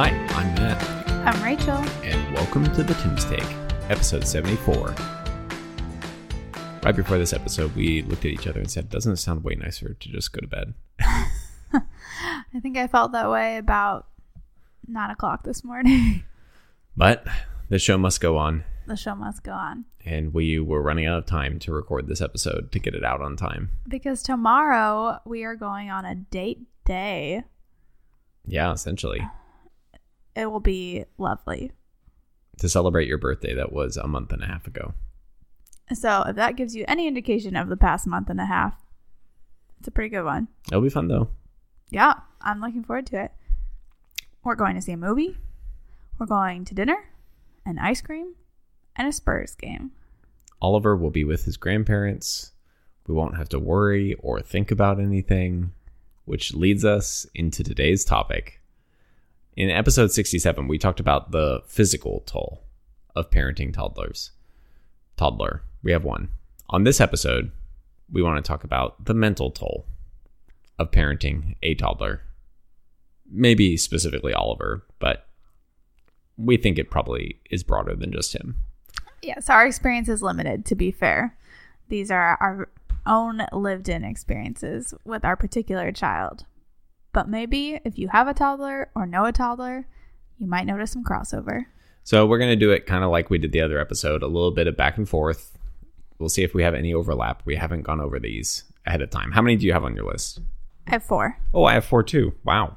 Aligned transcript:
Hi, 0.00 0.10
I'm 0.10 0.54
Matt, 0.54 1.08
I'm 1.26 1.42
Rachel. 1.42 1.74
and 2.04 2.32
welcome 2.32 2.62
to 2.72 2.84
the 2.84 2.94
Tim's 2.94 3.24
Take, 3.24 3.42
episode 3.90 4.28
74. 4.28 4.94
Right 6.84 6.94
before 6.94 7.18
this 7.18 7.32
episode, 7.32 7.74
we 7.74 8.02
looked 8.02 8.24
at 8.24 8.30
each 8.30 8.46
other 8.46 8.60
and 8.60 8.70
said, 8.70 8.90
Doesn't 8.90 9.14
it 9.14 9.16
sound 9.16 9.42
way 9.42 9.56
nicer 9.56 9.94
to 9.94 10.08
just 10.08 10.32
go 10.32 10.38
to 10.38 10.46
bed? 10.46 10.74
I 11.00 12.60
think 12.62 12.78
I 12.78 12.86
felt 12.86 13.10
that 13.10 13.28
way 13.28 13.56
about 13.56 14.06
nine 14.86 15.10
o'clock 15.10 15.42
this 15.42 15.64
morning. 15.64 16.22
But 16.96 17.26
the 17.68 17.80
show 17.80 17.98
must 17.98 18.20
go 18.20 18.36
on, 18.36 18.62
the 18.86 18.94
show 18.96 19.16
must 19.16 19.42
go 19.42 19.50
on 19.50 19.84
and 20.04 20.32
we 20.32 20.60
were 20.60 20.80
running 20.80 21.06
out 21.06 21.18
of 21.18 21.26
time 21.26 21.58
to 21.58 21.72
record 21.72 22.06
this 22.06 22.20
episode 22.20 22.70
to 22.70 22.78
get 22.78 22.94
it 22.94 23.02
out 23.02 23.20
on 23.20 23.34
time. 23.36 23.70
because 23.88 24.22
tomorrow 24.22 25.18
we 25.24 25.42
are 25.42 25.56
going 25.56 25.90
on 25.90 26.04
a 26.04 26.14
date 26.14 26.60
day. 26.84 27.42
Yeah, 28.46 28.72
essentially. 28.72 29.26
It 30.38 30.46
will 30.46 30.60
be 30.60 31.04
lovely. 31.18 31.72
To 32.58 32.68
celebrate 32.68 33.08
your 33.08 33.18
birthday 33.18 33.54
that 33.56 33.72
was 33.72 33.96
a 33.96 34.06
month 34.06 34.32
and 34.32 34.40
a 34.40 34.46
half 34.46 34.68
ago. 34.68 34.94
So, 35.92 36.22
if 36.28 36.36
that 36.36 36.54
gives 36.54 36.76
you 36.76 36.84
any 36.86 37.08
indication 37.08 37.56
of 37.56 37.68
the 37.68 37.76
past 37.76 38.06
month 38.06 38.30
and 38.30 38.40
a 38.40 38.44
half, 38.44 38.74
it's 39.80 39.88
a 39.88 39.90
pretty 39.90 40.10
good 40.10 40.24
one. 40.24 40.46
It'll 40.68 40.82
be 40.82 40.90
fun 40.90 41.08
though. 41.08 41.28
Yeah, 41.90 42.14
I'm 42.40 42.60
looking 42.60 42.84
forward 42.84 43.06
to 43.06 43.24
it. 43.24 43.32
We're 44.44 44.54
going 44.54 44.76
to 44.76 44.80
see 44.82 44.92
a 44.92 44.96
movie. 44.96 45.36
We're 46.18 46.26
going 46.26 46.64
to 46.66 46.74
dinner, 46.74 46.98
and 47.66 47.80
ice 47.80 48.00
cream, 48.00 48.34
and 48.94 49.08
a 49.08 49.12
Spurs 49.12 49.56
game. 49.56 49.90
Oliver 50.62 50.96
will 50.96 51.10
be 51.10 51.24
with 51.24 51.46
his 51.46 51.56
grandparents. 51.56 52.52
We 53.08 53.14
won't 53.14 53.38
have 53.38 53.48
to 53.50 53.58
worry 53.58 54.14
or 54.20 54.40
think 54.40 54.70
about 54.70 55.00
anything, 55.00 55.72
which 56.26 56.54
leads 56.54 56.84
us 56.84 57.26
into 57.34 57.64
today's 57.64 58.04
topic. 58.04 58.57
In 59.58 59.70
episode 59.70 60.12
67, 60.12 60.68
we 60.68 60.78
talked 60.78 61.00
about 61.00 61.32
the 61.32 61.62
physical 61.66 62.22
toll 62.26 62.62
of 63.16 63.28
parenting 63.28 63.74
toddlers. 63.74 64.30
Toddler, 65.16 65.62
we 65.82 65.90
have 65.90 66.04
one. 66.04 66.28
On 66.70 66.84
this 66.84 67.00
episode, 67.00 67.50
we 68.08 68.22
want 68.22 68.36
to 68.36 68.48
talk 68.48 68.62
about 68.62 69.06
the 69.06 69.14
mental 69.14 69.50
toll 69.50 69.84
of 70.78 70.92
parenting 70.92 71.56
a 71.60 71.74
toddler. 71.74 72.22
Maybe 73.28 73.76
specifically 73.76 74.32
Oliver, 74.32 74.86
but 75.00 75.26
we 76.36 76.56
think 76.56 76.78
it 76.78 76.88
probably 76.88 77.40
is 77.50 77.64
broader 77.64 77.96
than 77.96 78.12
just 78.12 78.36
him. 78.36 78.58
Yes, 79.22 79.50
our 79.50 79.66
experience 79.66 80.08
is 80.08 80.22
limited, 80.22 80.66
to 80.66 80.76
be 80.76 80.92
fair. 80.92 81.36
These 81.88 82.12
are 82.12 82.38
our 82.40 82.68
own 83.06 83.44
lived 83.52 83.88
in 83.88 84.04
experiences 84.04 84.94
with 85.04 85.24
our 85.24 85.34
particular 85.34 85.90
child. 85.90 86.44
But 87.12 87.28
maybe 87.28 87.80
if 87.84 87.98
you 87.98 88.08
have 88.08 88.28
a 88.28 88.34
toddler 88.34 88.90
or 88.94 89.06
know 89.06 89.24
a 89.24 89.32
toddler, 89.32 89.86
you 90.38 90.46
might 90.46 90.66
notice 90.66 90.92
some 90.92 91.04
crossover. 91.04 91.64
So 92.04 92.26
we're 92.26 92.38
going 92.38 92.50
to 92.50 92.56
do 92.56 92.70
it 92.70 92.86
kind 92.86 93.04
of 93.04 93.10
like 93.10 93.30
we 93.30 93.38
did 93.38 93.52
the 93.52 93.60
other 93.60 93.78
episode, 93.78 94.22
a 94.22 94.26
little 94.26 94.50
bit 94.50 94.66
of 94.66 94.76
back 94.76 94.96
and 94.96 95.08
forth. 95.08 95.58
We'll 96.18 96.28
see 96.28 96.42
if 96.42 96.54
we 96.54 96.62
have 96.62 96.74
any 96.74 96.94
overlap. 96.94 97.42
We 97.44 97.56
haven't 97.56 97.82
gone 97.82 98.00
over 98.00 98.18
these 98.18 98.64
ahead 98.86 99.02
of 99.02 99.10
time. 99.10 99.32
How 99.32 99.42
many 99.42 99.56
do 99.56 99.66
you 99.66 99.72
have 99.72 99.84
on 99.84 99.94
your 99.94 100.06
list? 100.06 100.40
I 100.86 100.92
have 100.92 101.04
four. 101.04 101.38
Oh, 101.52 101.64
I 101.64 101.74
have 101.74 101.84
four 101.84 102.02
too. 102.02 102.32
Wow. 102.44 102.76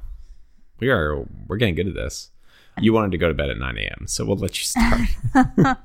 We 0.80 0.90
are 0.90 1.26
we're 1.48 1.58
getting 1.58 1.76
good 1.76 1.88
at 1.88 1.94
this. 1.94 2.32
You 2.80 2.94
wanted 2.94 3.12
to 3.12 3.18
go 3.18 3.28
to 3.28 3.34
bed 3.34 3.50
at 3.50 3.58
9 3.58 3.78
a.m., 3.78 4.08
so 4.08 4.26
we'll 4.26 4.38
let 4.38 4.58
you 4.58 4.66
start. 4.66 5.78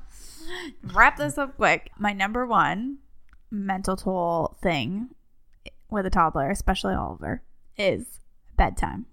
Wrap 0.93 1.17
this 1.17 1.37
up 1.37 1.57
quick. 1.57 1.91
My 1.97 2.13
number 2.13 2.45
one 2.45 2.99
mental 3.51 3.95
toll 3.95 4.57
thing 4.61 5.09
with 5.89 6.05
a 6.05 6.09
toddler, 6.09 6.49
especially 6.49 6.95
Oliver, 6.95 7.43
is 7.77 8.19
bedtime. 8.57 9.05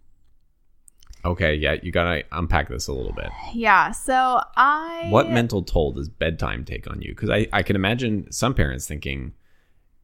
okay, 1.25 1.55
yeah, 1.55 1.77
you 1.83 1.91
got 1.91 2.05
to 2.05 2.23
unpack 2.33 2.69
this 2.69 2.87
a 2.89 2.93
little 2.93 3.13
bit. 3.13 3.31
Yeah, 3.55 3.93
so 3.93 4.41
I. 4.57 5.07
What 5.11 5.31
mental 5.31 5.63
toll 5.63 5.93
does 5.93 6.09
bedtime 6.09 6.65
take 6.65 6.91
on 6.91 7.01
you? 7.01 7.13
Because 7.15 7.31
I, 7.31 7.47
I 7.53 7.63
can 7.63 7.77
imagine 7.77 8.31
some 8.31 8.55
parents 8.55 8.87
thinking 8.87 9.33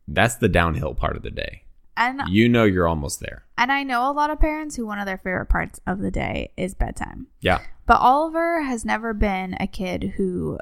that's 0.08 0.36
the 0.36 0.48
downhill 0.48 0.94
part 0.94 1.16
of 1.16 1.22
the 1.22 1.30
day. 1.30 1.64
And 1.96 2.22
You 2.28 2.48
know 2.48 2.64
you're 2.64 2.88
almost 2.88 3.20
there. 3.20 3.44
And 3.58 3.70
I 3.70 3.82
know 3.82 4.10
a 4.10 4.12
lot 4.12 4.30
of 4.30 4.40
parents 4.40 4.76
who 4.76 4.86
one 4.86 4.98
of 4.98 5.04
their 5.06 5.18
favorite 5.18 5.50
parts 5.50 5.80
of 5.86 5.98
the 5.98 6.10
day 6.10 6.52
is 6.56 6.72
bedtime. 6.74 7.26
Yeah. 7.40 7.60
But 7.86 8.00
Oliver 8.00 8.62
has 8.62 8.84
never 8.84 9.12
been 9.12 9.56
a 9.60 9.66
kid 9.66 10.14
who 10.16 10.58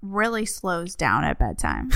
really 0.00 0.46
slows 0.46 0.94
down 0.94 1.24
at 1.24 1.38
bedtime. 1.40 1.90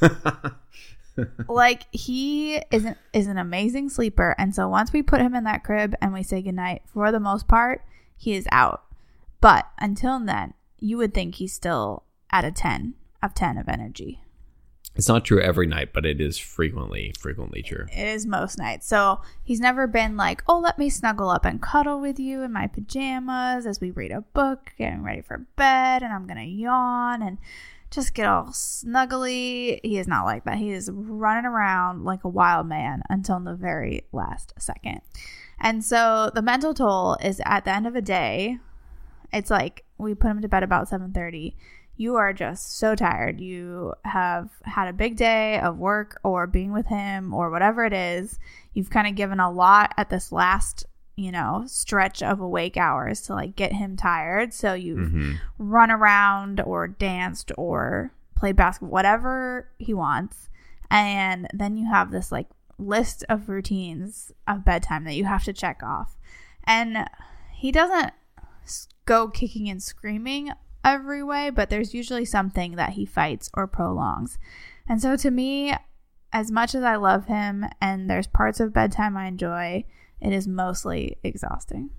like 1.48 1.86
he 1.92 2.56
is 2.70 2.84
an, 2.84 2.96
is 3.12 3.26
an 3.26 3.38
amazing 3.38 3.88
sleeper 3.88 4.34
and 4.38 4.54
so 4.54 4.68
once 4.68 4.92
we 4.92 5.02
put 5.02 5.20
him 5.20 5.34
in 5.34 5.44
that 5.44 5.64
crib 5.64 5.94
and 6.00 6.12
we 6.12 6.22
say 6.22 6.42
goodnight 6.42 6.82
for 6.86 7.10
the 7.12 7.20
most 7.20 7.48
part, 7.48 7.84
he 8.16 8.34
is 8.34 8.46
out. 8.52 8.82
But 9.40 9.66
until 9.78 10.20
then, 10.20 10.54
you 10.78 10.96
would 10.98 11.14
think 11.14 11.36
he's 11.36 11.52
still 11.52 12.04
at 12.30 12.44
a 12.44 12.52
10 12.52 12.94
of 13.22 13.34
10 13.34 13.58
of 13.58 13.68
energy. 13.68 14.22
It's 14.96 15.08
not 15.08 15.24
true 15.24 15.40
every 15.40 15.66
night, 15.66 15.92
but 15.92 16.04
it 16.04 16.20
is 16.20 16.36
frequently, 16.36 17.14
frequently 17.18 17.62
true. 17.62 17.86
It 17.92 18.08
is 18.08 18.26
most 18.26 18.58
nights. 18.58 18.86
So 18.86 19.20
he's 19.42 19.60
never 19.60 19.86
been 19.86 20.16
like, 20.16 20.42
oh, 20.48 20.58
let 20.58 20.78
me 20.78 20.90
snuggle 20.90 21.30
up 21.30 21.44
and 21.44 21.62
cuddle 21.62 22.00
with 22.00 22.18
you 22.18 22.42
in 22.42 22.52
my 22.52 22.66
pajamas 22.66 23.66
as 23.66 23.80
we 23.80 23.92
read 23.92 24.10
a 24.10 24.22
book, 24.22 24.72
getting 24.76 25.02
ready 25.02 25.22
for 25.22 25.46
bed, 25.56 26.02
and 26.02 26.12
I'm 26.12 26.26
going 26.26 26.38
to 26.38 26.44
yawn 26.44 27.22
and 27.22 27.38
just 27.90 28.14
get 28.14 28.26
all 28.26 28.46
snuggly. 28.46 29.80
He 29.82 29.98
is 29.98 30.06
not 30.08 30.24
like 30.24 30.44
that. 30.44 30.58
He 30.58 30.70
is 30.70 30.90
running 30.92 31.44
around 31.44 32.04
like 32.04 32.24
a 32.24 32.28
wild 32.28 32.66
man 32.66 33.02
until 33.08 33.40
the 33.40 33.54
very 33.54 34.04
last 34.12 34.52
second. 34.58 35.00
And 35.58 35.84
so 35.84 36.30
the 36.34 36.42
mental 36.42 36.72
toll 36.72 37.16
is 37.22 37.40
at 37.44 37.64
the 37.64 37.74
end 37.74 37.86
of 37.86 37.96
a 37.96 38.02
day, 38.02 38.58
it's 39.32 39.50
like 39.50 39.84
we 39.98 40.14
put 40.14 40.30
him 40.30 40.42
to 40.42 40.48
bed 40.48 40.62
about 40.62 40.88
7:30 40.88 41.54
you 42.00 42.16
are 42.16 42.32
just 42.32 42.78
so 42.78 42.94
tired. 42.94 43.42
You 43.42 43.92
have 44.06 44.48
had 44.62 44.88
a 44.88 44.92
big 44.94 45.16
day 45.16 45.60
of 45.60 45.76
work 45.76 46.18
or 46.24 46.46
being 46.46 46.72
with 46.72 46.86
him 46.86 47.34
or 47.34 47.50
whatever 47.50 47.84
it 47.84 47.92
is. 47.92 48.38
You've 48.72 48.88
kind 48.88 49.06
of 49.06 49.16
given 49.16 49.38
a 49.38 49.50
lot 49.50 49.92
at 49.98 50.08
this 50.08 50.32
last, 50.32 50.86
you 51.20 51.32
know, 51.32 51.64
stretch 51.66 52.22
of 52.22 52.40
awake 52.40 52.76
hours 52.76 53.20
to 53.22 53.34
like 53.34 53.56
get 53.56 53.72
him 53.72 53.96
tired. 53.96 54.52
So 54.52 54.74
you've 54.74 55.10
hmm 55.10 55.32
run 55.58 55.90
around 55.90 56.60
or 56.60 56.88
danced 56.88 57.52
or 57.58 58.12
played 58.34 58.56
basketball, 58.56 58.90
whatever 58.90 59.68
he 59.78 59.92
wants. 59.92 60.48
And 60.90 61.46
then 61.52 61.76
you 61.76 61.88
have 61.90 62.10
this 62.10 62.32
like 62.32 62.48
list 62.78 63.24
of 63.28 63.48
routines 63.48 64.32
of 64.48 64.64
bedtime 64.64 65.04
that 65.04 65.14
you 65.14 65.26
have 65.26 65.44
to 65.44 65.52
check 65.52 65.82
off. 65.82 66.16
And 66.64 67.06
he 67.52 67.70
doesn't 67.70 68.12
go 69.04 69.28
kicking 69.28 69.68
and 69.68 69.82
screaming 69.82 70.50
every 70.84 71.22
way, 71.22 71.50
but 71.50 71.68
there's 71.70 71.94
usually 71.94 72.24
something 72.24 72.76
that 72.76 72.90
he 72.90 73.04
fights 73.04 73.50
or 73.54 73.66
prolongs. 73.66 74.38
And 74.88 75.00
so 75.00 75.16
to 75.16 75.30
me, 75.30 75.74
as 76.32 76.50
much 76.50 76.74
as 76.74 76.82
I 76.82 76.96
love 76.96 77.26
him 77.26 77.66
and 77.80 78.08
there's 78.08 78.26
parts 78.26 78.60
of 78.60 78.72
bedtime 78.72 79.16
I 79.16 79.26
enjoy, 79.26 79.84
it 80.20 80.32
is 80.32 80.46
mostly 80.46 81.18
exhausting. 81.22 81.90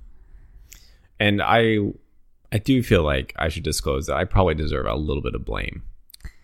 And 1.19 1.41
I, 1.41 1.77
I 2.51 2.57
do 2.57 2.81
feel 2.81 3.03
like 3.03 3.33
I 3.37 3.49
should 3.49 3.63
disclose 3.63 4.07
that 4.07 4.15
I 4.15 4.25
probably 4.25 4.55
deserve 4.55 4.85
a 4.85 4.95
little 4.95 5.21
bit 5.21 5.35
of 5.35 5.45
blame 5.45 5.83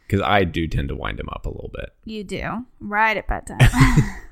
because 0.07 0.21
I 0.21 0.43
do 0.43 0.67
tend 0.67 0.89
to 0.89 0.95
wind 0.95 1.19
him 1.19 1.29
up 1.31 1.45
a 1.45 1.49
little 1.49 1.71
bit. 1.73 1.89
You 2.05 2.23
do 2.23 2.65
right 2.79 3.17
at 3.17 3.27
bedtime. 3.27 3.57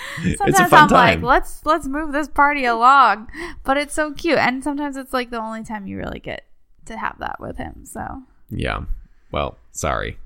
it's 0.22 0.38
sometimes 0.38 0.58
a 0.58 0.68
fun 0.68 0.92
I'm 0.92 1.20
like, 1.20 1.22
let's 1.22 1.64
let's 1.64 1.86
move 1.86 2.12
this 2.12 2.28
party 2.28 2.64
along, 2.64 3.28
but 3.64 3.76
it's 3.76 3.94
so 3.94 4.12
cute, 4.12 4.38
and 4.38 4.62
sometimes 4.62 4.96
it's 4.96 5.12
like 5.12 5.30
the 5.30 5.40
only 5.40 5.64
time 5.64 5.86
you 5.86 5.96
really 5.96 6.20
get 6.20 6.46
to 6.86 6.96
have 6.96 7.16
that 7.18 7.40
with 7.40 7.56
him. 7.56 7.84
So 7.84 8.22
yeah. 8.50 8.80
Well, 9.30 9.56
sorry. 9.72 10.18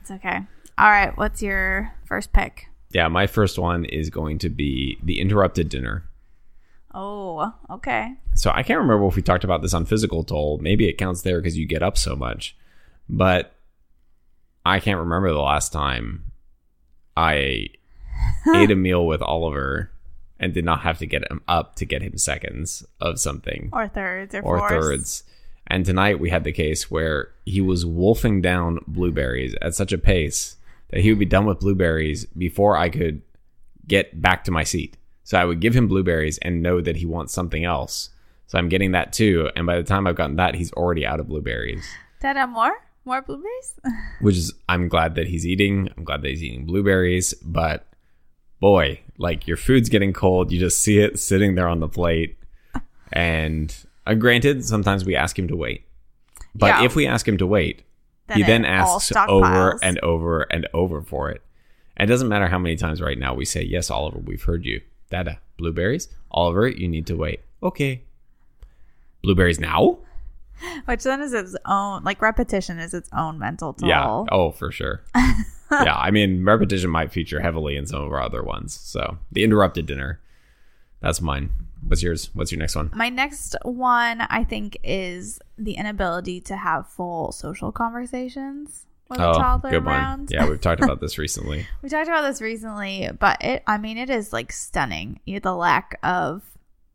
it's 0.00 0.10
okay. 0.10 0.40
All 0.76 0.90
right, 0.90 1.16
what's 1.16 1.42
your 1.42 1.94
first 2.04 2.32
pick? 2.32 2.68
Yeah, 2.90 3.08
my 3.08 3.26
first 3.26 3.58
one 3.58 3.84
is 3.84 4.10
going 4.10 4.38
to 4.38 4.48
be 4.48 4.98
the 5.02 5.20
interrupted 5.20 5.68
dinner. 5.68 6.04
Oh, 6.94 7.52
okay. 7.70 8.14
So 8.34 8.50
I 8.54 8.62
can't 8.62 8.80
remember 8.80 9.06
if 9.06 9.14
we 9.16 9.22
talked 9.22 9.44
about 9.44 9.60
this 9.62 9.74
on 9.74 9.84
physical 9.84 10.24
toll. 10.24 10.58
Maybe 10.62 10.88
it 10.88 10.94
counts 10.98 11.22
there 11.22 11.38
because 11.40 11.58
you 11.58 11.66
get 11.66 11.82
up 11.82 11.98
so 11.98 12.16
much, 12.16 12.56
but 13.08 13.52
I 14.64 14.80
can't 14.80 14.98
remember 14.98 15.30
the 15.32 15.38
last 15.40 15.72
time 15.72 16.24
I 17.16 17.68
ate 18.54 18.70
a 18.70 18.76
meal 18.76 19.06
with 19.06 19.20
Oliver 19.22 19.90
and 20.40 20.54
did 20.54 20.64
not 20.64 20.80
have 20.80 20.98
to 20.98 21.06
get 21.06 21.30
him 21.30 21.42
up 21.46 21.74
to 21.76 21.84
get 21.84 22.00
him 22.02 22.16
seconds 22.16 22.84
of 23.00 23.20
something 23.20 23.68
Or 23.72 23.88
thirds 23.88 24.34
or, 24.34 24.42
or 24.42 24.58
fourths. 24.60 24.72
thirds. 24.72 25.22
And 25.66 25.84
tonight 25.84 26.20
we 26.20 26.30
had 26.30 26.44
the 26.44 26.52
case 26.52 26.90
where 26.90 27.30
he 27.44 27.60
was 27.60 27.84
wolfing 27.84 28.40
down 28.40 28.78
blueberries 28.86 29.54
at 29.60 29.74
such 29.74 29.92
a 29.92 29.98
pace 29.98 30.56
that 30.90 31.00
he 31.00 31.10
would 31.10 31.18
be 31.18 31.24
done 31.26 31.46
with 31.46 31.60
blueberries 31.60 32.24
before 32.26 32.76
I 32.76 32.88
could 32.88 33.22
get 33.86 34.20
back 34.20 34.44
to 34.44 34.50
my 34.50 34.64
seat. 34.64 34.96
So 35.24 35.38
I 35.38 35.44
would 35.44 35.60
give 35.60 35.74
him 35.74 35.88
blueberries 35.88 36.38
and 36.38 36.62
know 36.62 36.80
that 36.80 36.96
he 36.96 37.06
wants 37.06 37.32
something 37.34 37.64
else. 37.64 38.10
So 38.46 38.56
I'm 38.58 38.68
getting 38.70 38.92
that 38.92 39.12
too. 39.12 39.50
And 39.56 39.66
by 39.66 39.76
the 39.76 39.82
time 39.82 40.06
I've 40.06 40.16
gotten 40.16 40.36
that, 40.36 40.54
he's 40.54 40.72
already 40.72 41.04
out 41.04 41.20
of 41.20 41.28
blueberries. 41.28 41.84
I 42.38 42.46
more? 42.46 42.72
More 43.04 43.20
blueberries? 43.22 43.74
Which 44.20 44.36
is 44.36 44.54
I'm 44.68 44.88
glad 44.88 45.14
that 45.16 45.26
he's 45.28 45.46
eating. 45.46 45.90
I'm 45.96 46.04
glad 46.04 46.22
that 46.22 46.28
he's 46.28 46.42
eating 46.42 46.64
blueberries. 46.64 47.34
But 47.42 47.86
boy, 48.60 49.00
like 49.18 49.46
your 49.46 49.58
food's 49.58 49.90
getting 49.90 50.14
cold. 50.14 50.50
You 50.50 50.58
just 50.58 50.80
see 50.80 50.98
it 50.98 51.18
sitting 51.18 51.54
there 51.54 51.68
on 51.68 51.80
the 51.80 51.88
plate. 51.88 52.38
And 53.12 53.74
uh, 54.06 54.14
granted, 54.14 54.64
sometimes 54.64 55.04
we 55.04 55.14
ask 55.14 55.38
him 55.38 55.48
to 55.48 55.56
wait. 55.56 55.84
But 56.54 56.66
Yeah. 56.68 56.84
if 56.84 56.96
we 56.96 57.06
ask 57.06 57.26
him 57.28 57.38
to 57.38 57.46
wait, 57.46 57.82
he 58.34 58.42
then 58.42 58.64
asks 58.64 59.12
over 59.16 59.78
and 59.82 59.98
over 60.00 60.42
and 60.42 60.68
over 60.74 61.02
for 61.02 61.30
it. 61.30 61.42
And 61.96 62.08
it 62.08 62.12
doesn't 62.12 62.28
matter 62.28 62.46
how 62.46 62.58
many 62.58 62.76
times 62.76 63.00
right 63.00 63.18
now 63.18 63.34
we 63.34 63.44
say, 63.44 63.62
Yes, 63.62 63.90
Oliver, 63.90 64.18
we've 64.18 64.42
heard 64.42 64.64
you. 64.64 64.80
Dada, 65.10 65.40
blueberries? 65.56 66.08
Oliver, 66.30 66.68
you 66.68 66.88
need 66.88 67.06
to 67.06 67.16
wait. 67.16 67.40
Okay. 67.62 68.02
Blueberries 69.22 69.58
now? 69.58 69.98
Which 70.84 71.04
then 71.04 71.20
is 71.20 71.32
its 71.32 71.56
own, 71.66 72.04
like 72.04 72.20
repetition 72.20 72.78
is 72.78 72.94
its 72.94 73.08
own 73.12 73.38
mental 73.38 73.72
toll. 73.72 73.88
Yeah. 73.88 74.24
Oh, 74.30 74.50
for 74.50 74.70
sure. 74.70 75.02
yeah. 75.70 75.96
I 75.96 76.10
mean, 76.10 76.44
repetition 76.44 76.90
might 76.90 77.12
feature 77.12 77.40
heavily 77.40 77.76
in 77.76 77.86
some 77.86 78.02
of 78.02 78.12
our 78.12 78.22
other 78.22 78.42
ones. 78.42 78.74
So 78.74 79.18
the 79.32 79.44
interrupted 79.44 79.86
dinner. 79.86 80.20
That's 81.00 81.20
mine. 81.20 81.50
What's 81.86 82.02
yours? 82.02 82.30
What's 82.34 82.52
your 82.52 82.58
next 82.58 82.76
one? 82.76 82.90
My 82.94 83.08
next 83.08 83.56
one, 83.62 84.20
I 84.20 84.44
think, 84.44 84.76
is 84.82 85.38
the 85.56 85.72
inability 85.74 86.40
to 86.42 86.56
have 86.56 86.86
full 86.88 87.32
social 87.32 87.72
conversations 87.72 88.84
with 89.08 89.20
a 89.20 89.28
Oh, 89.30 89.32
toddler 89.34 89.70
good 89.70 89.84
around. 89.86 90.18
one. 90.20 90.26
Yeah, 90.30 90.46
we've 90.48 90.60
talked 90.60 90.82
about 90.82 91.00
this 91.00 91.16
recently. 91.24 91.66
We 91.82 91.88
talked 91.88 92.08
about 92.08 92.22
this 92.22 92.42
recently, 92.42 93.08
but 93.18 93.42
it, 93.42 93.62
I 93.66 93.78
mean, 93.78 93.96
it 93.96 94.10
is 94.10 94.32
like 94.32 94.52
stunning 94.52 95.20
you- 95.24 95.40
the 95.40 95.54
lack 95.54 95.98
of 96.02 96.42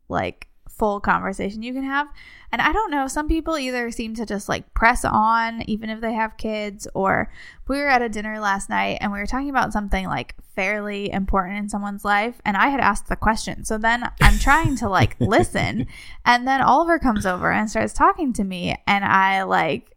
like 0.08 0.46
full 0.76 1.00
conversation 1.00 1.62
you 1.62 1.72
can 1.72 1.84
have. 1.84 2.08
And 2.52 2.62
I 2.62 2.72
don't 2.72 2.90
know, 2.90 3.08
some 3.08 3.26
people 3.26 3.58
either 3.58 3.90
seem 3.90 4.14
to 4.14 4.26
just 4.26 4.48
like 4.48 4.74
press 4.74 5.04
on, 5.04 5.62
even 5.68 5.90
if 5.90 6.00
they 6.00 6.12
have 6.12 6.36
kids, 6.36 6.86
or 6.94 7.32
we 7.66 7.78
were 7.78 7.88
at 7.88 8.02
a 8.02 8.08
dinner 8.08 8.38
last 8.38 8.68
night 8.68 8.98
and 9.00 9.12
we 9.12 9.18
were 9.18 9.26
talking 9.26 9.50
about 9.50 9.72
something 9.72 10.06
like 10.06 10.34
fairly 10.54 11.10
important 11.10 11.58
in 11.58 11.68
someone's 11.68 12.04
life. 12.04 12.40
And 12.44 12.56
I 12.56 12.68
had 12.68 12.80
asked 12.80 13.08
the 13.08 13.16
question. 13.16 13.64
So 13.64 13.76
then 13.76 14.08
I'm 14.20 14.38
trying 14.38 14.76
to 14.76 14.88
like 14.88 15.16
listen. 15.20 15.86
And 16.24 16.46
then 16.46 16.60
Oliver 16.60 16.98
comes 16.98 17.26
over 17.26 17.50
and 17.50 17.68
starts 17.68 17.92
talking 17.92 18.32
to 18.34 18.44
me. 18.44 18.76
And 18.86 19.04
I 19.04 19.42
like 19.42 19.96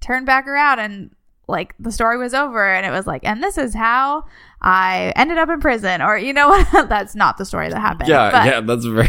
turn 0.00 0.24
back 0.24 0.46
around 0.46 0.78
and 0.78 1.10
like 1.48 1.74
the 1.80 1.90
story 1.90 2.16
was 2.16 2.32
over 2.32 2.72
and 2.72 2.86
it 2.86 2.90
was 2.90 3.06
like 3.08 3.22
and 3.24 3.42
this 3.42 3.58
is 3.58 3.74
how 3.74 4.24
i 4.62 5.12
ended 5.16 5.36
up 5.36 5.48
in 5.48 5.58
prison 5.58 6.00
or 6.00 6.16
you 6.16 6.32
know 6.32 6.48
what 6.48 6.88
that's 6.88 7.16
not 7.16 7.36
the 7.38 7.44
story 7.44 7.68
that 7.68 7.80
happened 7.80 8.08
Yeah, 8.08 8.30
but, 8.30 8.46
yeah, 8.46 8.60
that's 8.60 8.84
very. 8.84 9.08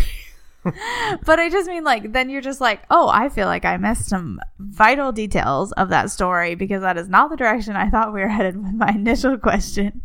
but 1.25 1.39
i 1.39 1.49
just 1.49 1.67
mean 1.67 1.83
like 1.83 2.11
then 2.13 2.29
you're 2.29 2.41
just 2.41 2.61
like 2.61 2.83
oh 2.89 3.09
i 3.09 3.29
feel 3.29 3.47
like 3.47 3.65
i 3.65 3.77
missed 3.77 4.07
some 4.07 4.39
vital 4.59 5.11
details 5.11 5.71
of 5.73 5.89
that 5.89 6.11
story 6.11 6.55
because 6.55 6.81
that 6.81 6.97
is 6.97 7.09
not 7.09 7.29
the 7.29 7.35
direction 7.35 7.75
i 7.75 7.89
thought 7.89 8.13
we 8.13 8.21
were 8.21 8.27
headed 8.27 8.55
with 8.55 8.73
my 8.73 8.89
initial 8.95 9.37
question 9.37 10.01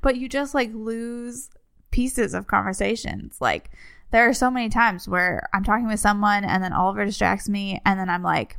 but 0.00 0.16
you 0.16 0.28
just 0.28 0.54
like 0.54 0.70
lose 0.72 1.50
pieces 1.90 2.34
of 2.34 2.46
conversations 2.46 3.36
like 3.40 3.70
there 4.10 4.26
are 4.28 4.34
so 4.34 4.50
many 4.50 4.68
times 4.68 5.06
where 5.06 5.48
i'm 5.52 5.64
talking 5.64 5.86
with 5.86 6.00
someone 6.00 6.44
and 6.44 6.62
then 6.62 6.72
oliver 6.72 7.04
distracts 7.04 7.48
me 7.48 7.80
and 7.84 7.98
then 8.00 8.08
i'm 8.08 8.22
like 8.22 8.56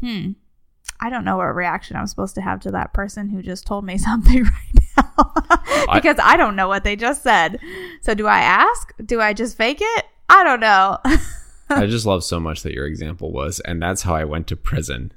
hmm 0.00 0.32
I 1.00 1.10
don't 1.10 1.24
know 1.24 1.36
what 1.36 1.54
reaction 1.56 1.96
I'm 1.96 2.06
supposed 2.06 2.36
to 2.36 2.40
have 2.40 2.60
to 2.60 2.70
that 2.72 2.92
person 2.92 3.28
who 3.28 3.42
just 3.42 3.66
told 3.66 3.84
me 3.84 3.98
something 3.98 4.44
right 4.44 4.74
now 4.96 5.32
because 5.94 6.16
I, 6.22 6.36
don't 6.36 6.54
know 6.54 6.68
what 6.68 6.84
they 6.84 6.94
just 6.94 7.22
said. 7.22 7.58
So 8.02 8.14
do 8.14 8.26
I 8.28 8.38
ask? 8.38 8.92
Do 9.04 9.20
I 9.20 9.32
just 9.32 9.56
fake 9.56 9.78
it? 9.80 10.04
I 10.32 10.44
don't 10.44 10.60
know. 10.60 10.98
I 11.68 11.86
just 11.86 12.06
love 12.06 12.24
so 12.24 12.40
much 12.40 12.62
that 12.62 12.72
your 12.72 12.86
example 12.86 13.32
was, 13.32 13.60
and 13.60 13.80
that's 13.82 14.02
how 14.02 14.14
I 14.14 14.24
went 14.24 14.46
to 14.48 14.56
prison. 14.56 15.12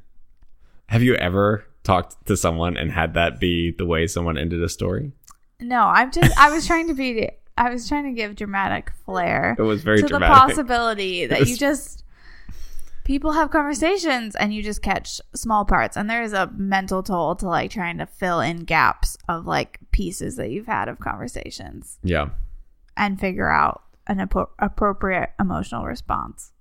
Have 0.88 1.02
you 1.04 1.16
ever 1.16 1.66
talked 1.84 2.26
to 2.28 2.36
someone 2.38 2.78
and 2.78 2.92
had 2.92 3.14
that 3.14 3.40
be 3.40 3.72
the 3.72 3.86
way 3.86 4.08
someone 4.08 4.38
ended 4.38 4.62
a 4.62 4.70
story? 4.70 5.12
no, 5.62 5.80
I'm 5.82 6.12
just 6.12 6.38
I 6.38 6.52
was 6.52 6.68
trying 6.68 6.88
to 6.90 6.94
be 6.94 7.30
I 7.58 7.70
was 7.70 7.88
trying 7.88 8.04
to 8.04 8.12
give 8.12 8.36
dramatic 8.36 8.92
flair 9.06 9.56
It 9.58 9.62
was 9.62 9.84
very 9.84 10.02
to 10.02 10.08
dramatic. 10.08 10.34
the 10.34 10.54
possibility 10.54 11.26
that 11.28 11.42
It 11.42 11.48
you 11.48 11.56
just 11.58 12.04
people 13.06 13.32
have 13.32 13.52
conversations 13.52 14.36
and 14.36 14.54
you 14.54 14.62
just 14.62 14.82
catch 14.82 15.22
small 15.34 15.64
parts 15.64 15.96
and 15.96 16.10
there 16.10 16.22
is 16.24 16.34
a 16.34 16.52
mental 16.58 17.02
toll 17.04 17.36
to 17.38 17.48
like 17.48 17.72
trying 17.72 17.98
to 18.00 18.06
fill 18.06 18.42
in 18.42 18.66
gaps 18.66 19.18
of 19.30 19.46
like 19.46 19.80
pieces 19.92 20.36
that 20.36 20.50
you've 20.50 20.66
had 20.68 20.90
of 20.90 21.00
conversations 21.00 21.98
yeah. 22.04 22.30
and 22.98 23.18
figure 23.20 23.50
out 23.50 23.84
an 24.08 24.18
appro- 24.18 24.50
appropriate 24.60 25.32
emotional 25.40 25.86
response. 25.86 26.52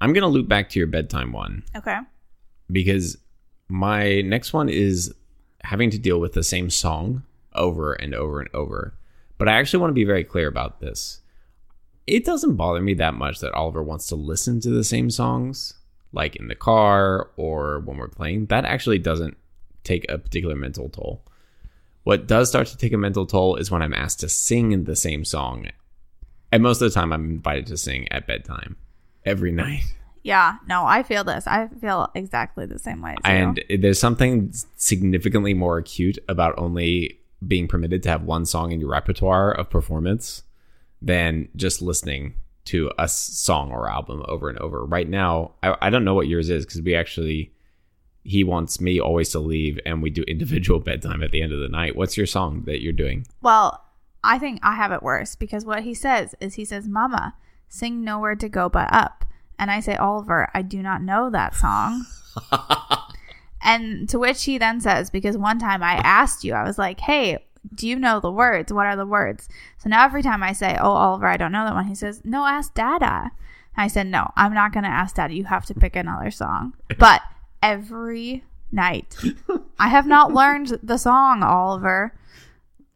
I'm 0.00 0.12
going 0.12 0.22
to 0.22 0.28
loop 0.28 0.48
back 0.48 0.68
to 0.70 0.78
your 0.78 0.88
bedtime 0.88 1.32
one 1.32 1.62
Okay. 1.76 1.98
because 2.70 3.16
my 3.68 4.20
next 4.22 4.52
one 4.52 4.68
is 4.68 5.14
having 5.62 5.90
to 5.90 5.98
deal 5.98 6.18
with 6.18 6.32
the 6.32 6.42
same 6.42 6.70
song 6.70 7.22
over 7.54 7.92
and 7.92 8.14
over 8.14 8.40
and 8.40 8.50
over. 8.54 8.94
But 9.38 9.48
I 9.48 9.52
actually 9.52 9.80
want 9.80 9.90
to 9.90 9.94
be 9.94 10.04
very 10.04 10.24
clear 10.24 10.48
about 10.48 10.80
this. 10.80 11.20
It 12.06 12.24
doesn't 12.24 12.56
bother 12.56 12.80
me 12.80 12.94
that 12.94 13.14
much 13.14 13.38
that 13.40 13.52
Oliver 13.52 13.82
wants 13.82 14.08
to 14.08 14.16
listen 14.16 14.60
to 14.60 14.70
the 14.70 14.82
same 14.84 15.08
songs, 15.08 15.74
like 16.12 16.34
in 16.36 16.48
the 16.48 16.54
car 16.56 17.30
or 17.36 17.80
when 17.80 17.96
we're 17.96 18.08
playing. 18.08 18.46
That 18.46 18.64
actually 18.64 18.98
doesn't 18.98 19.36
take 19.84 20.04
a 20.10 20.18
particular 20.18 20.56
mental 20.56 20.88
toll. 20.88 21.24
What 22.02 22.26
does 22.26 22.48
start 22.48 22.66
to 22.68 22.76
take 22.76 22.92
a 22.92 22.98
mental 22.98 23.26
toll 23.26 23.54
is 23.56 23.70
when 23.70 23.82
I'm 23.82 23.94
asked 23.94 24.20
to 24.20 24.28
sing 24.28 24.84
the 24.84 24.96
same 24.96 25.24
song. 25.24 25.68
And 26.52 26.62
most 26.62 26.82
of 26.82 26.90
the 26.90 26.94
time, 26.94 27.12
I'm 27.12 27.30
invited 27.30 27.66
to 27.68 27.78
sing 27.78 28.06
at 28.12 28.26
bedtime 28.26 28.76
every 29.24 29.50
night. 29.50 29.82
Yeah, 30.22 30.58
no, 30.68 30.84
I 30.84 31.02
feel 31.02 31.24
this. 31.24 31.46
I 31.46 31.68
feel 31.80 32.10
exactly 32.14 32.66
the 32.66 32.78
same 32.78 33.02
way. 33.02 33.16
And 33.24 33.64
there's 33.78 33.98
something 33.98 34.52
significantly 34.76 35.54
more 35.54 35.78
acute 35.78 36.18
about 36.28 36.54
only 36.58 37.18
being 37.46 37.66
permitted 37.66 38.02
to 38.04 38.08
have 38.08 38.22
one 38.22 38.46
song 38.46 38.70
in 38.70 38.78
your 38.78 38.90
repertoire 38.90 39.50
of 39.50 39.68
performance 39.68 40.44
than 41.00 41.48
just 41.56 41.82
listening 41.82 42.34
to 42.66 42.90
a 42.98 43.08
song 43.08 43.72
or 43.72 43.90
album 43.90 44.22
over 44.28 44.48
and 44.48 44.58
over. 44.58 44.84
Right 44.84 45.08
now, 45.08 45.52
I, 45.62 45.76
I 45.80 45.90
don't 45.90 46.04
know 46.04 46.14
what 46.14 46.28
yours 46.28 46.50
is 46.50 46.64
because 46.64 46.82
we 46.82 46.94
actually, 46.94 47.52
he 48.22 48.44
wants 48.44 48.80
me 48.80 49.00
always 49.00 49.30
to 49.30 49.40
leave 49.40 49.80
and 49.84 50.00
we 50.00 50.10
do 50.10 50.22
individual 50.28 50.78
bedtime 50.84 51.24
at 51.24 51.32
the 51.32 51.42
end 51.42 51.52
of 51.52 51.58
the 51.58 51.68
night. 51.68 51.96
What's 51.96 52.16
your 52.16 52.26
song 52.26 52.62
that 52.66 52.80
you're 52.80 52.92
doing? 52.92 53.26
well, 53.40 53.82
I 54.24 54.38
think 54.38 54.60
I 54.62 54.74
have 54.74 54.92
it 54.92 55.02
worse 55.02 55.34
because 55.34 55.64
what 55.64 55.82
he 55.82 55.94
says 55.94 56.34
is 56.40 56.54
he 56.54 56.64
says, 56.64 56.88
"Mama, 56.88 57.34
sing 57.68 58.04
nowhere 58.04 58.36
to 58.36 58.48
go 58.48 58.68
but 58.68 58.92
up," 58.92 59.24
and 59.58 59.70
I 59.70 59.80
say, 59.80 59.96
"Oliver, 59.96 60.48
I 60.54 60.62
do 60.62 60.82
not 60.82 61.02
know 61.02 61.30
that 61.30 61.54
song." 61.54 62.06
and 63.62 64.08
to 64.08 64.18
which 64.18 64.44
he 64.44 64.58
then 64.58 64.80
says, 64.80 65.10
"Because 65.10 65.36
one 65.36 65.58
time 65.58 65.82
I 65.82 65.94
asked 65.94 66.44
you, 66.44 66.54
I 66.54 66.64
was 66.64 66.78
like, 66.78 67.00
hey." 67.00 67.38
Do 67.76 67.86
you 67.86 67.94
know 67.94 68.18
the 68.18 68.32
words? 68.32 68.72
What 68.72 68.86
are 68.86 68.96
the 68.96 69.06
words? 69.06 69.48
So 69.78 69.88
now 69.88 70.04
every 70.04 70.20
time 70.20 70.42
I 70.42 70.52
say, 70.52 70.76
"Oh, 70.80 70.90
Oliver, 70.90 71.28
I 71.28 71.36
don't 71.36 71.52
know 71.52 71.64
that 71.64 71.74
one," 71.74 71.86
he 71.86 71.94
says, 71.94 72.20
"No, 72.24 72.44
ask 72.44 72.74
Dada." 72.74 73.30
I 73.76 73.86
said, 73.86 74.08
"No, 74.08 74.32
I'm 74.34 74.52
not 74.52 74.72
going 74.72 74.82
to 74.82 74.90
ask 74.90 75.14
Dada. 75.14 75.32
You 75.32 75.44
have 75.44 75.64
to 75.66 75.74
pick 75.74 75.94
another 75.94 76.32
song." 76.32 76.74
But 76.98 77.22
every 77.62 78.42
night, 78.72 79.16
I 79.78 79.88
have 79.88 80.08
not 80.08 80.34
learned 80.34 80.80
the 80.82 80.96
song, 80.96 81.44
Oliver. 81.44 82.14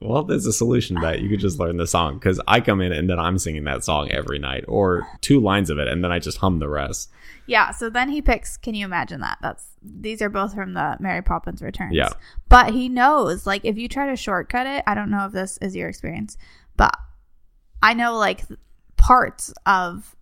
Well, 0.00 0.24
there's 0.24 0.44
a 0.46 0.52
solution 0.52 0.96
to 0.96 1.02
that. 1.02 1.20
You 1.20 1.28
could 1.30 1.40
just 1.40 1.58
learn 1.58 1.78
the 1.78 1.86
song 1.86 2.14
because 2.18 2.40
I 2.46 2.60
come 2.60 2.82
in 2.82 2.92
and 2.92 3.08
then 3.08 3.18
I'm 3.18 3.38
singing 3.38 3.64
that 3.64 3.82
song 3.82 4.10
every 4.10 4.38
night 4.38 4.64
or 4.68 5.06
two 5.22 5.40
lines 5.40 5.70
of 5.70 5.78
it 5.78 5.88
and 5.88 6.04
then 6.04 6.12
I 6.12 6.18
just 6.18 6.38
hum 6.38 6.58
the 6.58 6.68
rest. 6.68 7.10
Yeah, 7.46 7.70
so 7.70 7.88
then 7.88 8.10
he 8.10 8.20
picks. 8.20 8.56
Can 8.56 8.74
you 8.74 8.84
imagine 8.84 9.20
that? 9.20 9.38
That's 9.40 9.64
these 9.82 10.20
are 10.20 10.28
both 10.28 10.54
from 10.54 10.74
the 10.74 10.96
Mary 11.00 11.22
Poppins 11.22 11.62
Returns. 11.62 11.94
Yeah. 11.94 12.10
but 12.48 12.72
he 12.74 12.88
knows. 12.88 13.46
Like, 13.46 13.64
if 13.64 13.78
you 13.78 13.88
try 13.88 14.10
to 14.10 14.16
shortcut 14.16 14.66
it, 14.66 14.82
I 14.86 14.94
don't 14.94 15.10
know 15.10 15.26
if 15.26 15.32
this 15.32 15.56
is 15.58 15.76
your 15.76 15.88
experience, 15.88 16.36
but 16.76 16.96
I 17.82 17.94
know 17.94 18.16
like 18.16 18.42
parts 18.96 19.54
of 19.64 20.16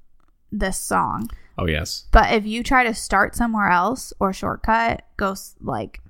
this 0.52 0.78
song. 0.78 1.30
Oh, 1.56 1.66
yes. 1.66 2.06
But 2.12 2.32
if 2.32 2.46
you 2.46 2.62
try 2.62 2.84
to 2.84 2.94
start 2.94 3.34
somewhere 3.34 3.70
else 3.70 4.12
or 4.20 4.32
shortcut, 4.32 5.06
go 5.16 5.34
like 5.60 6.00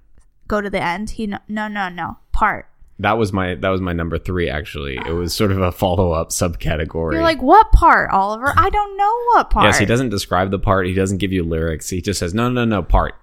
go 0.48 0.60
to 0.60 0.68
the 0.68 0.82
end. 0.82 1.10
He 1.10 1.26
no 1.26 1.38
no 1.48 1.68
no 1.68 1.88
no 1.88 2.18
part. 2.32 2.68
That 3.00 3.18
was 3.18 3.32
my 3.32 3.56
that 3.56 3.68
was 3.70 3.80
my 3.80 3.92
number 3.92 4.18
three 4.18 4.48
actually. 4.48 4.96
It 4.96 5.12
was 5.12 5.34
sort 5.34 5.50
of 5.50 5.60
a 5.60 5.72
follow 5.72 6.12
up 6.12 6.28
subcategory. 6.30 7.14
You're 7.14 7.22
like, 7.22 7.42
what 7.42 7.72
part, 7.72 8.10
Oliver? 8.10 8.52
I 8.56 8.70
don't 8.70 8.96
know 8.96 9.14
what 9.34 9.50
part. 9.50 9.66
yes, 9.66 9.78
he 9.78 9.84
doesn't 9.86 10.10
describe 10.10 10.50
the 10.52 10.58
part. 10.60 10.86
He 10.86 10.94
doesn't 10.94 11.18
give 11.18 11.32
you 11.32 11.42
lyrics. 11.42 11.90
He 11.90 12.00
just 12.00 12.20
says 12.20 12.34
no, 12.34 12.48
no, 12.48 12.64
no 12.64 12.82
part, 12.84 13.14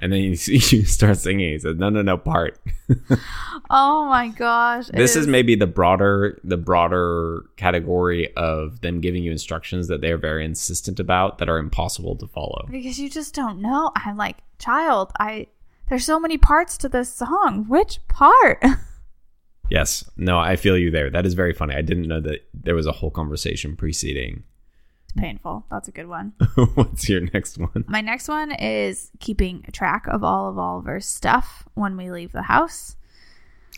and 0.00 0.12
then 0.12 0.20
you, 0.20 0.30
you 0.48 0.84
start 0.84 1.18
singing. 1.18 1.52
He 1.52 1.58
says 1.60 1.76
no, 1.76 1.88
no, 1.88 2.02
no 2.02 2.18
part. 2.18 2.58
Oh 3.72 4.06
my 4.06 4.26
gosh! 4.28 4.88
this 4.88 5.14
is 5.14 5.28
maybe 5.28 5.54
the 5.54 5.66
broader 5.68 6.40
the 6.42 6.56
broader 6.56 7.44
category 7.56 8.34
of 8.34 8.80
them 8.80 9.00
giving 9.00 9.22
you 9.22 9.30
instructions 9.30 9.86
that 9.86 10.00
they 10.00 10.10
are 10.10 10.18
very 10.18 10.44
insistent 10.44 10.98
about 10.98 11.38
that 11.38 11.48
are 11.48 11.58
impossible 11.58 12.16
to 12.16 12.26
follow. 12.26 12.66
because 12.68 12.98
you 12.98 13.08
just 13.08 13.32
don't 13.32 13.60
know. 13.60 13.92
I'm 13.94 14.16
like, 14.16 14.38
child, 14.58 15.12
I 15.20 15.46
there's 15.90 16.06
so 16.06 16.18
many 16.18 16.38
parts 16.38 16.78
to 16.78 16.88
this 16.88 17.12
song. 17.12 17.66
Which 17.68 18.00
part? 18.08 18.64
Yes, 19.70 20.04
no, 20.16 20.36
I 20.36 20.56
feel 20.56 20.76
you 20.76 20.90
there. 20.90 21.10
That 21.10 21.24
is 21.24 21.34
very 21.34 21.52
funny. 21.52 21.76
I 21.76 21.80
didn't 21.82 22.08
know 22.08 22.20
that 22.22 22.40
there 22.52 22.74
was 22.74 22.86
a 22.86 22.92
whole 22.92 23.12
conversation 23.12 23.76
preceding. 23.76 24.42
it's 25.04 25.12
painful. 25.12 25.64
That's 25.70 25.86
a 25.86 25.92
good 25.92 26.08
one. 26.08 26.32
What's 26.74 27.08
your 27.08 27.20
next 27.32 27.56
one? 27.56 27.84
My 27.86 28.00
next 28.00 28.26
one 28.26 28.50
is 28.50 29.12
keeping 29.20 29.64
track 29.72 30.08
of 30.08 30.24
all 30.24 30.48
of 30.48 30.58
Oliver's 30.58 31.06
stuff 31.06 31.68
when 31.74 31.96
we 31.96 32.10
leave 32.10 32.32
the 32.32 32.42
house. 32.42 32.96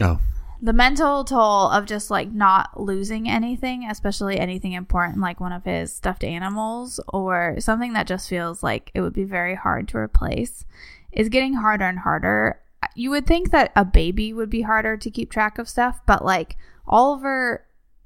Oh, 0.00 0.18
the 0.62 0.72
mental 0.72 1.24
toll 1.24 1.68
of 1.70 1.86
just 1.86 2.08
like 2.08 2.30
not 2.32 2.80
losing 2.80 3.28
anything, 3.28 3.84
especially 3.90 4.38
anything 4.38 4.72
important 4.72 5.20
like 5.20 5.40
one 5.40 5.52
of 5.52 5.64
his 5.64 5.92
stuffed 5.92 6.22
animals 6.22 7.00
or 7.08 7.56
something 7.58 7.94
that 7.94 8.06
just 8.06 8.28
feels 8.28 8.62
like 8.62 8.92
it 8.94 9.00
would 9.00 9.12
be 9.12 9.24
very 9.24 9.56
hard 9.56 9.88
to 9.88 9.98
replace, 9.98 10.64
is 11.12 11.28
getting 11.28 11.54
harder 11.54 11.84
and 11.84 11.98
harder. 12.00 12.60
You 12.94 13.10
would 13.10 13.26
think 13.26 13.50
that 13.52 13.72
a 13.76 13.84
baby 13.84 14.32
would 14.32 14.50
be 14.50 14.62
harder 14.62 14.96
to 14.96 15.10
keep 15.10 15.30
track 15.30 15.58
of 15.58 15.68
stuff, 15.68 16.00
but 16.06 16.24
like 16.24 16.56
Oliver 16.86 17.64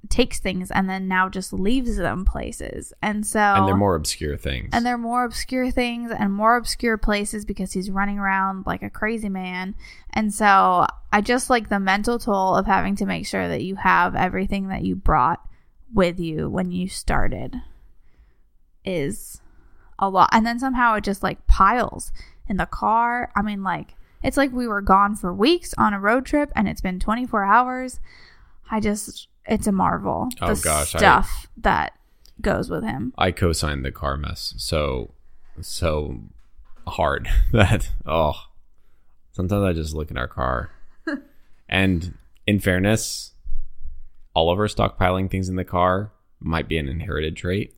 takes 0.09 0.39
things 0.39 0.71
and 0.71 0.89
then 0.89 1.09
now 1.09 1.29
just 1.29 1.53
leaves 1.53 1.97
them 1.97 2.25
places. 2.25 2.93
And 3.03 3.27
so 3.27 3.41
And 3.41 3.67
they're 3.67 3.77
more 3.77 3.97
obscure 3.97 4.37
things. 4.37 4.69
and 4.73 4.87
they're 4.87 4.99
more 4.99 5.25
obscure 5.25 5.71
things 5.73 6.13
and 6.17 6.33
more 6.33 6.57
obscure 6.57 6.97
places 6.97 7.45
because 7.45 7.73
he's 7.73 7.91
running 7.91 8.19
around 8.19 8.67
like 8.67 8.83
a 8.85 8.91
crazy 8.91 9.29
man. 9.29 9.75
And 10.11 10.33
so 10.33 10.87
I 11.13 11.21
just 11.23 11.51
like 11.51 11.69
the 11.69 11.81
mental 11.81 12.19
toll 12.21 12.55
of 12.55 12.67
having 12.67 12.95
to 12.97 13.07
make 13.07 13.27
sure 13.27 13.49
that 13.49 13.65
you 13.65 13.75
have 13.77 14.15
everything 14.15 14.69
that 14.69 14.83
you 14.83 14.95
brought 14.95 15.41
with 15.93 16.21
you 16.21 16.49
when 16.49 16.71
you 16.71 16.89
started 16.89 17.57
is 18.85 19.41
a 19.99 20.09
lot. 20.09 20.29
And 20.33 20.47
then 20.47 20.59
somehow 20.59 20.95
it 20.95 21.05
just 21.05 21.23
like 21.23 21.47
piles 21.47 22.13
in 22.49 22.57
the 22.57 22.67
car. 22.67 23.31
I 23.37 23.43
mean, 23.43 23.63
like, 23.63 23.95
it's 24.23 24.37
like 24.37 24.53
we 24.53 24.67
were 24.67 24.81
gone 24.81 25.15
for 25.15 25.33
weeks 25.33 25.75
on 25.79 25.95
a 25.95 26.01
road 26.01 26.27
trip 26.27 26.51
and 26.57 26.69
it's 26.69 26.81
been 26.81 26.99
24 27.01 27.45
hours. 27.45 28.01
I 28.71 28.81
just, 28.81 29.29
it's 29.47 29.67
a 29.67 29.73
marvel. 29.73 30.29
Oh, 30.41 30.55
the 30.55 30.61
gosh, 30.63 30.95
I- 30.95 30.99
Stuff 30.99 31.47
that 31.59 31.93
goes 32.41 32.69
with 32.71 32.83
him. 32.85 33.13
I 33.17 33.31
co-signed 33.31 33.85
the 33.85 33.93
car 33.93 34.17
mess 34.17 34.55
so 34.59 35.13
so 35.63 36.21
hard 36.87 37.29
that 37.53 37.91
oh 38.05 38.35
sometimes 39.33 39.65
I 39.65 39.73
just 39.73 39.95
look 39.95 40.11
in 40.11 40.19
our 40.19 40.29
car 40.29 40.71
and 41.69 42.13
in 42.47 42.61
fairness 42.61 43.33
all 44.35 44.51
of 44.51 44.59
Oliver 44.59 44.69
stockpiling 44.69 45.31
things 45.31 45.49
in 45.49 45.57
the 45.57 45.65
car 45.65 46.13
might 46.41 46.69
be 46.69 46.77
an 46.77 46.89
inherited 46.89 47.37
trait. 47.37 47.75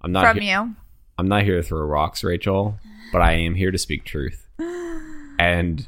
I'm 0.00 0.12
not 0.12 0.24
From 0.26 0.40
he- 0.40 0.50
you. 0.50 0.76
I'm 1.22 1.28
not 1.28 1.44
here 1.44 1.54
to 1.56 1.62
throw 1.62 1.82
rocks, 1.86 2.24
Rachel, 2.24 2.80
but 3.12 3.22
I 3.22 3.34
am 3.34 3.54
here 3.54 3.70
to 3.70 3.78
speak 3.78 4.04
truth. 4.04 4.48
And 5.38 5.86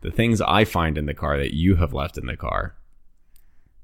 the 0.00 0.10
things 0.10 0.40
I 0.40 0.64
find 0.64 0.98
in 0.98 1.06
the 1.06 1.14
car 1.14 1.38
that 1.38 1.54
you 1.54 1.76
have 1.76 1.92
left 1.92 2.18
in 2.18 2.26
the 2.26 2.36
car 2.36 2.74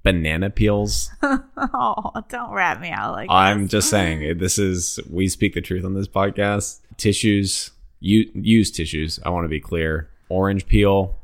banana 0.04 0.48
peels 0.50 1.10
Oh, 1.22 2.12
don't 2.28 2.50
rat 2.52 2.80
me 2.80 2.88
out 2.90 3.12
like 3.12 3.28
I'm 3.30 3.62
this. 3.62 3.70
just 3.72 3.90
saying, 3.90 4.38
this 4.38 4.58
is 4.58 4.98
we 5.08 5.28
speak 5.28 5.54
the 5.54 5.60
truth 5.60 5.84
on 5.84 5.94
this 5.94 6.08
podcast. 6.08 6.80
Tissues, 6.96 7.70
u- 8.00 8.30
used 8.34 8.74
tissues. 8.74 9.20
I 9.24 9.30
want 9.30 9.44
to 9.44 9.48
be 9.48 9.60
clear. 9.60 10.08
Orange 10.28 10.66
peel, 10.66 11.16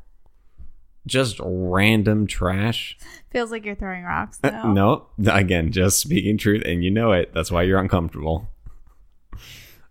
just 1.07 1.41
random 1.43 2.27
trash. 2.29 2.97
Feels 3.31 3.51
like 3.51 3.65
you're 3.65 3.75
throwing 3.75 4.05
rocks. 4.05 4.39
Uh, 4.45 4.51
though. 4.51 4.73
No, 4.73 5.07
again, 5.33 5.73
just 5.73 5.99
speaking 5.99 6.39
truth, 6.39 6.63
and 6.65 6.85
you 6.85 6.91
know 6.93 7.11
it. 7.13 7.33
That's 7.35 7.51
why 7.51 7.63
you're 7.63 7.81
uncomfortable. 7.81 8.49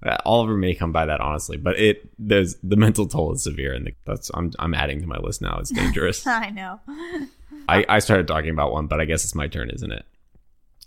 Uh, 0.05 0.17
Oliver 0.25 0.57
may 0.57 0.75
come 0.75 0.91
by 0.91 1.05
that 1.05 1.21
honestly, 1.21 1.55
but 1.55 1.79
it 1.79 2.09
there's 2.19 2.55
the 2.63 2.75
mental 2.75 3.07
toll 3.07 3.33
is 3.33 3.43
severe, 3.43 3.73
and 3.73 3.87
the, 3.87 3.93
that's 4.05 4.29
I'm 4.33 4.51
I'm 4.59 4.73
adding 4.73 5.01
to 5.01 5.07
my 5.07 5.17
list 5.17 5.41
now. 5.41 5.57
It's 5.59 5.69
dangerous. 5.69 6.27
I 6.27 6.49
know. 6.49 6.79
I, 7.69 7.85
I 7.87 7.99
started 7.99 8.27
talking 8.27 8.49
about 8.49 8.73
one, 8.73 8.87
but 8.87 8.99
I 8.99 9.05
guess 9.05 9.23
it's 9.23 9.35
my 9.35 9.47
turn, 9.47 9.69
isn't 9.69 9.91
it? 9.91 10.05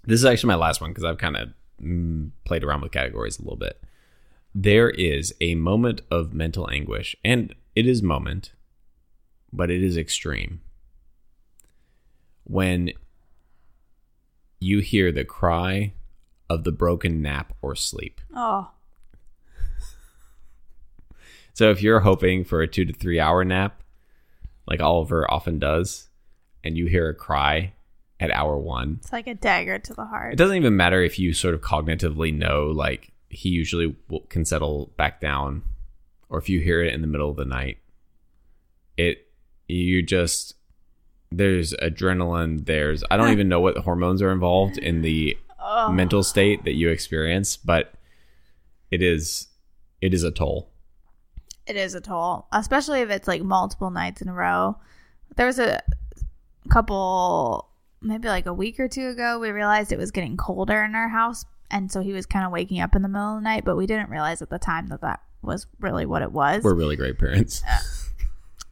This 0.04 0.20
is 0.20 0.26
actually 0.26 0.48
my 0.48 0.56
last 0.56 0.80
one 0.80 0.90
because 0.90 1.04
I've 1.04 1.16
kind 1.16 1.36
of 1.36 1.48
mm, 1.82 2.30
played 2.44 2.62
around 2.62 2.82
with 2.82 2.92
categories 2.92 3.38
a 3.38 3.42
little 3.42 3.56
bit. 3.56 3.82
There 4.54 4.90
is 4.90 5.34
a 5.40 5.54
moment 5.54 6.02
of 6.10 6.34
mental 6.34 6.68
anguish, 6.70 7.16
and 7.24 7.54
it 7.74 7.86
is 7.86 8.02
moment, 8.02 8.52
but 9.52 9.70
it 9.70 9.82
is 9.82 9.96
extreme. 9.96 10.60
When 12.44 12.92
you 14.60 14.80
hear 14.80 15.12
the 15.12 15.24
cry 15.24 15.94
of 16.48 16.64
the 16.64 16.72
broken 16.72 17.22
nap 17.22 17.54
or 17.62 17.74
sleep. 17.74 18.20
Oh, 18.34 18.70
So 21.56 21.70
if 21.70 21.80
you're 21.82 22.00
hoping 22.00 22.44
for 22.44 22.60
a 22.60 22.68
two 22.68 22.84
to 22.84 22.92
three 22.92 23.18
hour 23.18 23.42
nap, 23.42 23.82
like 24.66 24.80
Oliver 24.80 25.28
often 25.30 25.58
does, 25.58 26.10
and 26.62 26.76
you 26.76 26.84
hear 26.84 27.08
a 27.08 27.14
cry 27.14 27.72
at 28.20 28.30
hour 28.30 28.58
one, 28.58 28.98
it's 29.00 29.10
like 29.10 29.26
a 29.26 29.32
dagger 29.34 29.78
to 29.78 29.94
the 29.94 30.04
heart. 30.04 30.34
it 30.34 30.36
doesn't 30.36 30.58
even 30.58 30.76
matter 30.76 31.02
if 31.02 31.18
you 31.18 31.32
sort 31.32 31.54
of 31.54 31.62
cognitively 31.62 32.30
know 32.36 32.66
like 32.66 33.10
he 33.30 33.48
usually 33.48 33.96
will, 34.10 34.20
can 34.28 34.44
settle 34.44 34.92
back 34.98 35.18
down 35.18 35.62
or 36.28 36.38
if 36.38 36.50
you 36.50 36.60
hear 36.60 36.82
it 36.82 36.92
in 36.92 37.00
the 37.00 37.06
middle 37.06 37.30
of 37.30 37.36
the 37.36 37.46
night. 37.46 37.78
It 38.98 39.26
you 39.66 40.02
just 40.02 40.56
there's 41.32 41.72
adrenaline 41.82 42.66
there's 42.66 43.02
i 43.10 43.16
don't 43.16 43.32
even 43.32 43.48
know 43.48 43.60
what 43.60 43.78
hormones 43.78 44.20
are 44.22 44.30
involved 44.30 44.76
in 44.78 45.00
the 45.00 45.36
Oh, 45.68 45.90
mental 45.90 46.22
state 46.22 46.62
that 46.64 46.74
you 46.74 46.90
experience 46.90 47.56
but 47.56 47.94
it 48.92 49.02
is 49.02 49.48
it 50.00 50.14
is 50.14 50.22
a 50.22 50.30
toll 50.30 50.70
it 51.66 51.76
is 51.76 51.94
a 51.94 52.00
toll, 52.00 52.46
especially 52.52 53.00
if 53.00 53.10
it's 53.10 53.28
like 53.28 53.42
multiple 53.42 53.90
nights 53.90 54.22
in 54.22 54.28
a 54.28 54.34
row. 54.34 54.76
There 55.36 55.46
was 55.46 55.58
a 55.58 55.82
couple, 56.70 57.68
maybe 58.00 58.28
like 58.28 58.46
a 58.46 58.54
week 58.54 58.80
or 58.80 58.88
two 58.88 59.08
ago, 59.08 59.38
we 59.38 59.50
realized 59.50 59.92
it 59.92 59.98
was 59.98 60.10
getting 60.10 60.36
colder 60.36 60.82
in 60.82 60.94
our 60.94 61.08
house. 61.08 61.44
And 61.70 61.90
so 61.90 62.00
he 62.00 62.12
was 62.12 62.26
kind 62.26 62.46
of 62.46 62.52
waking 62.52 62.80
up 62.80 62.94
in 62.94 63.02
the 63.02 63.08
middle 63.08 63.36
of 63.36 63.42
the 63.42 63.44
night, 63.44 63.64
but 63.64 63.76
we 63.76 63.86
didn't 63.86 64.08
realize 64.08 64.40
at 64.40 64.50
the 64.50 64.58
time 64.58 64.86
that 64.88 65.00
that 65.00 65.20
was 65.42 65.66
really 65.80 66.06
what 66.06 66.22
it 66.22 66.32
was. 66.32 66.62
we're 66.62 66.74
really 66.74 66.96
great 66.96 67.18
parents 67.18 67.62
uh, 67.68 67.78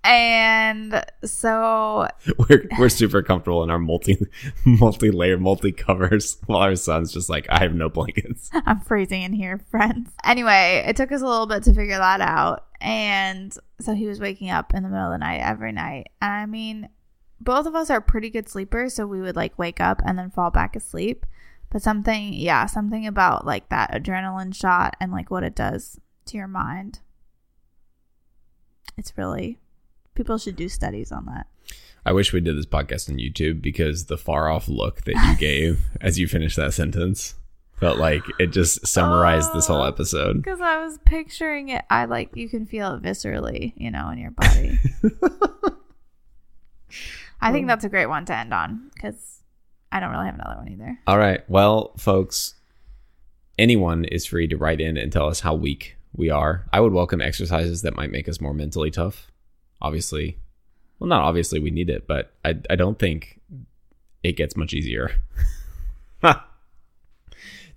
and 0.05 1.05
so 1.25 2.07
we're, 2.39 2.69
we're 2.79 2.89
super 2.89 3.23
comfortable 3.23 3.63
in 3.65 3.71
our 3.71 3.79
multi 3.79 4.19
multi-layer 4.65 5.39
multi 5.39 5.73
covers 5.73 6.39
while 6.47 6.61
our 6.61 6.77
son's 6.77 7.13
just 7.13 7.29
like 7.29 7.47
i 7.51 7.61
have 7.61 7.75
no 7.75 7.89
blankets 7.89 8.51
I'm 8.67 8.81
freezing 8.81 9.23
in 9.23 9.33
here, 9.33 9.59
friends. 9.71 10.11
Anyway, 10.25 10.85
it 10.87 10.97
took 10.97 11.13
us 11.13 11.23
a 11.23 11.27
little 11.27 11.47
bit 11.47 11.63
to 11.65 11.75
figure 11.75 11.99
that 11.99 12.21
out. 12.21 12.67
And 12.81 13.57
so 13.81 13.95
he 13.95 14.07
was 14.07 14.21
waking 14.21 14.51
up 14.51 14.75
in 14.75 14.83
the 14.83 14.89
middle 14.89 15.07
of 15.07 15.13
the 15.13 15.19
night 15.19 15.41
every 15.41 15.73
night. 15.73 16.09
And 16.23 16.33
I 16.33 16.47
mean, 16.47 16.89
both 17.41 17.67
of 17.67 17.75
us 17.75 17.91
are 17.91 18.01
pretty 18.01 18.31
good 18.31 18.49
sleepers. 18.49 18.95
So 18.95 19.07
we 19.07 19.21
would 19.21 19.37
like 19.37 19.59
wake 19.59 19.81
up 19.81 20.01
and 20.05 20.19
then 20.19 20.31
fall 20.31 20.51
back 20.51 20.77
asleep. 20.77 21.27
But 21.71 21.83
something, 21.83 22.33
yeah, 22.33 22.67
something 22.67 23.07
about 23.07 23.47
like 23.47 23.69
that 23.71 23.93
adrenaline 23.93 24.55
shot 24.55 24.97
and 25.01 25.13
like 25.13 25.31
what 25.31 25.45
it 25.45 25.55
does 25.55 25.99
to 26.27 26.37
your 26.37 26.49
mind. 26.49 27.01
It's 28.97 29.17
really, 29.19 29.59
people 30.15 30.39
should 30.39 30.57
do 30.57 30.69
studies 30.69 31.11
on 31.13 31.27
that. 31.27 31.47
I 32.07 32.13
wish 32.13 32.33
we 32.33 32.41
did 32.41 32.57
this 32.59 32.67
podcast 32.67 33.09
on 33.09 33.17
YouTube 33.17 33.63
because 33.63 34.07
the 34.07 34.19
far 34.19 34.49
off 34.51 34.69
look 34.69 35.03
that 35.05 35.15
you 35.15 35.37
gave 35.39 35.81
as 36.01 36.19
you 36.19 36.29
finished 36.29 36.57
that 36.57 36.75
sentence 36.75 37.35
felt 37.81 37.99
like 37.99 38.23
it 38.39 38.49
just 38.49 38.87
summarized 38.87 39.53
this 39.53 39.67
whole 39.67 39.83
Oh. 39.83 39.89
episode. 39.89 40.37
Because 40.37 40.61
I 40.61 40.85
was 40.85 40.99
picturing 41.07 41.71
it, 41.71 41.83
I 41.91 42.05
like, 42.05 42.37
you 42.37 42.49
can 42.49 42.67
feel 42.67 42.95
it 42.95 43.03
viscerally, 43.03 43.73
you 43.77 43.91
know, 43.91 44.11
in 44.11 44.19
your 44.19 44.31
body. 44.33 44.79
I 47.41 47.53
think 47.53 47.67
that's 47.67 47.85
a 47.85 47.89
great 47.89 48.07
one 48.07 48.25
to 48.27 48.37
end 48.37 48.55
on 48.55 48.91
because 48.95 49.41
I 49.93 50.01
don't 50.01 50.11
really 50.11 50.27
have 50.27 50.35
another 50.37 50.57
one 50.57 50.69
either. 50.69 50.99
All 51.07 51.19
right. 51.19 51.41
Well, 51.49 51.93
folks, 51.99 52.55
anyone 53.59 54.05
is 54.05 54.25
free 54.25 54.47
to 54.49 54.57
write 54.57 54.81
in 54.81 54.97
and 54.97 55.13
tell 55.13 55.29
us 55.29 55.41
how 55.41 55.55
weak 55.55 55.97
we 56.17 56.31
are. 56.31 56.65
I 56.73 56.81
would 56.81 56.93
welcome 56.93 57.21
exercises 57.21 57.83
that 57.83 57.97
might 57.97 58.11
make 58.11 58.29
us 58.29 58.41
more 58.41 58.55
mentally 58.55 58.91
tough. 58.91 59.31
Obviously, 59.85 60.39
well, 60.99 61.09
not 61.09 61.21
obviously 61.21 61.61
we 61.61 61.71
need 61.71 61.91
it, 61.91 62.07
but 62.07 62.33
I, 62.45 62.55
I 62.71 62.77
don't 62.77 62.99
think 62.99 63.41
it 64.23 64.33
gets 64.33 64.57
much 64.57 64.73
easier. 64.73 65.11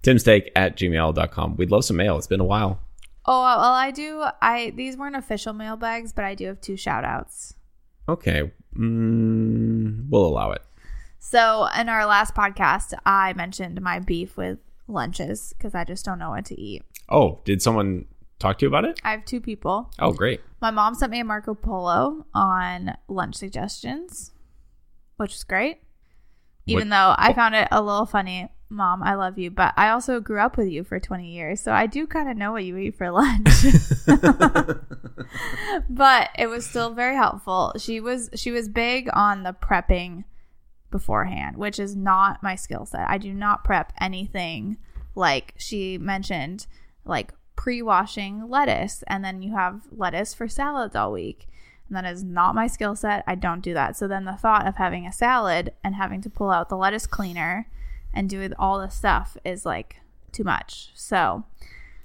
Timsteak 0.03 0.49
at 0.55 0.77
gmail.com. 0.77 1.57
We'd 1.57 1.69
love 1.69 1.83
some 1.83 1.97
mail. 1.97 2.17
It's 2.17 2.27
been 2.27 2.39
a 2.39 2.45
while. 2.45 2.79
Oh, 3.25 3.41
well, 3.41 3.73
I 3.73 3.91
do. 3.91 4.23
I 4.41 4.69
These 4.69 4.95
weren't 4.95 5.17
official 5.17 5.51
mailbags, 5.51 6.13
but 6.13 6.23
I 6.23 6.33
do 6.33 6.45
have 6.45 6.61
two 6.61 6.77
shout 6.77 7.03
outs. 7.03 7.55
Okay. 8.07 8.49
Mm, 8.77 10.09
we'll 10.09 10.25
allow 10.25 10.51
it. 10.51 10.61
So, 11.19 11.67
in 11.77 11.89
our 11.89 12.05
last 12.05 12.33
podcast, 12.33 12.93
I 13.05 13.33
mentioned 13.33 13.81
my 13.81 13.99
beef 13.99 14.37
with 14.37 14.59
lunches 14.87 15.53
because 15.57 15.75
I 15.75 15.83
just 15.83 16.05
don't 16.05 16.19
know 16.19 16.29
what 16.29 16.45
to 16.45 16.57
eat. 16.57 16.83
Oh, 17.09 17.41
did 17.43 17.61
someone 17.61 18.05
talk 18.39 18.57
to 18.59 18.65
you 18.65 18.69
about 18.69 18.85
it? 18.85 18.99
I 19.03 19.11
have 19.11 19.25
two 19.25 19.41
people. 19.41 19.91
Oh, 19.99 20.11
great. 20.11 20.41
My 20.61 20.71
mom 20.71 20.95
sent 20.95 21.11
me 21.11 21.19
a 21.19 21.23
Marco 21.23 21.53
Polo 21.53 22.25
on 22.33 22.95
lunch 23.07 23.35
suggestions, 23.35 24.31
which 25.17 25.35
is 25.35 25.43
great. 25.43 25.81
Even 26.65 26.89
though 26.89 27.15
I 27.17 27.29
oh. 27.31 27.33
found 27.33 27.55
it 27.55 27.67
a 27.71 27.81
little 27.81 28.05
funny. 28.05 28.51
Mom, 28.69 29.01
I 29.01 29.15
love 29.15 29.37
you, 29.37 29.49
but 29.49 29.73
I 29.77 29.89
also 29.89 30.19
grew 30.19 30.41
up 30.41 30.57
with 30.57 30.67
you 30.67 30.83
for 30.83 30.99
20 30.99 31.31
years, 31.31 31.61
so 31.61 31.71
I 31.71 31.87
do 31.87 32.05
kind 32.05 32.29
of 32.29 32.35
know 32.35 32.51
what 32.51 32.65
you 32.65 32.75
eat 32.75 32.97
for 32.97 33.09
lunch. 33.11 33.47
but 35.89 36.29
it 36.37 36.47
was 36.47 36.65
still 36.65 36.89
very 36.93 37.15
helpful. 37.15 37.73
She 37.77 38.01
was 38.01 38.29
she 38.35 38.51
was 38.51 38.67
big 38.67 39.09
on 39.13 39.43
the 39.43 39.53
prepping 39.53 40.25
beforehand, 40.91 41.55
which 41.55 41.79
is 41.79 41.95
not 41.95 42.43
my 42.43 42.55
skill 42.55 42.85
set. 42.85 43.09
I 43.09 43.17
do 43.17 43.33
not 43.33 43.63
prep 43.63 43.93
anything 44.01 44.75
like 45.15 45.53
she 45.57 45.97
mentioned 45.97 46.67
like 47.05 47.33
pre-washing 47.57 48.47
lettuce 48.49 49.03
and 49.07 49.25
then 49.25 49.41
you 49.41 49.53
have 49.53 49.81
lettuce 49.91 50.33
for 50.33 50.47
salads 50.47 50.95
all 50.95 51.11
week. 51.11 51.47
And 51.89 51.97
that 51.97 52.05
is 52.05 52.23
not 52.23 52.55
my 52.55 52.67
skill 52.67 52.95
set. 52.95 53.23
I 53.27 53.35
don't 53.35 53.61
do 53.61 53.73
that. 53.73 53.97
So 53.97 54.07
then 54.07 54.23
the 54.25 54.33
thought 54.33 54.65
of 54.67 54.75
having 54.77 55.05
a 55.05 55.11
salad 55.11 55.73
and 55.83 55.95
having 55.95 56.21
to 56.21 56.29
pull 56.29 56.49
out 56.51 56.69
the 56.69 56.77
lettuce 56.77 57.07
cleaner 57.07 57.67
and 58.13 58.29
do 58.29 58.49
all 58.57 58.79
this 58.79 58.95
stuff 58.95 59.35
is 59.43 59.65
like 59.65 59.97
too 60.31 60.43
much. 60.43 60.91
So 60.95 61.43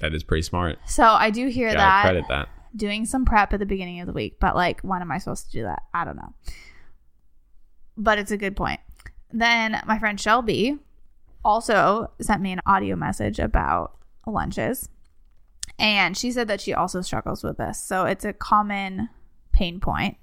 That 0.00 0.14
is 0.14 0.22
pretty 0.24 0.42
smart. 0.42 0.78
so 0.86 1.04
I 1.04 1.30
do 1.30 1.46
hear 1.48 1.68
Gotta 1.68 1.78
that 1.78 2.02
credit 2.02 2.24
that. 2.28 2.48
doing 2.74 3.04
some 3.06 3.24
prep 3.24 3.52
at 3.52 3.60
the 3.60 3.66
beginning 3.66 4.00
of 4.00 4.06
the 4.06 4.12
week, 4.12 4.38
but 4.40 4.54
like, 4.56 4.80
when 4.82 5.02
am 5.02 5.12
I 5.12 5.18
supposed 5.18 5.46
to 5.46 5.52
do 5.52 5.62
that? 5.64 5.82
I 5.92 6.04
don't 6.04 6.16
know. 6.16 6.32
But 7.96 8.18
it's 8.18 8.30
a 8.30 8.36
good 8.36 8.56
point. 8.56 8.80
Then 9.32 9.80
my 9.86 9.98
friend 9.98 10.18
Shelby 10.20 10.78
also 11.44 12.10
sent 12.20 12.40
me 12.40 12.52
an 12.52 12.60
audio 12.66 12.94
message 12.96 13.38
about 13.38 13.96
lunches. 14.26 14.88
And 15.78 16.16
she 16.16 16.30
said 16.30 16.48
that 16.48 16.60
she 16.60 16.74
also 16.74 17.00
struggles 17.00 17.42
with 17.42 17.58
this. 17.58 17.82
So 17.82 18.04
it's 18.04 18.24
a 18.24 18.32
common 18.32 19.08
pain 19.52 19.80
point. 19.80 20.16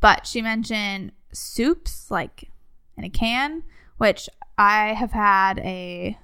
But 0.00 0.26
she 0.26 0.42
mentioned 0.42 1.12
soups, 1.32 2.10
like 2.10 2.50
in 2.96 3.04
a 3.04 3.10
can, 3.10 3.62
which 3.98 4.28
I 4.56 4.94
have 4.94 5.12
had 5.12 5.58
a 5.60 6.18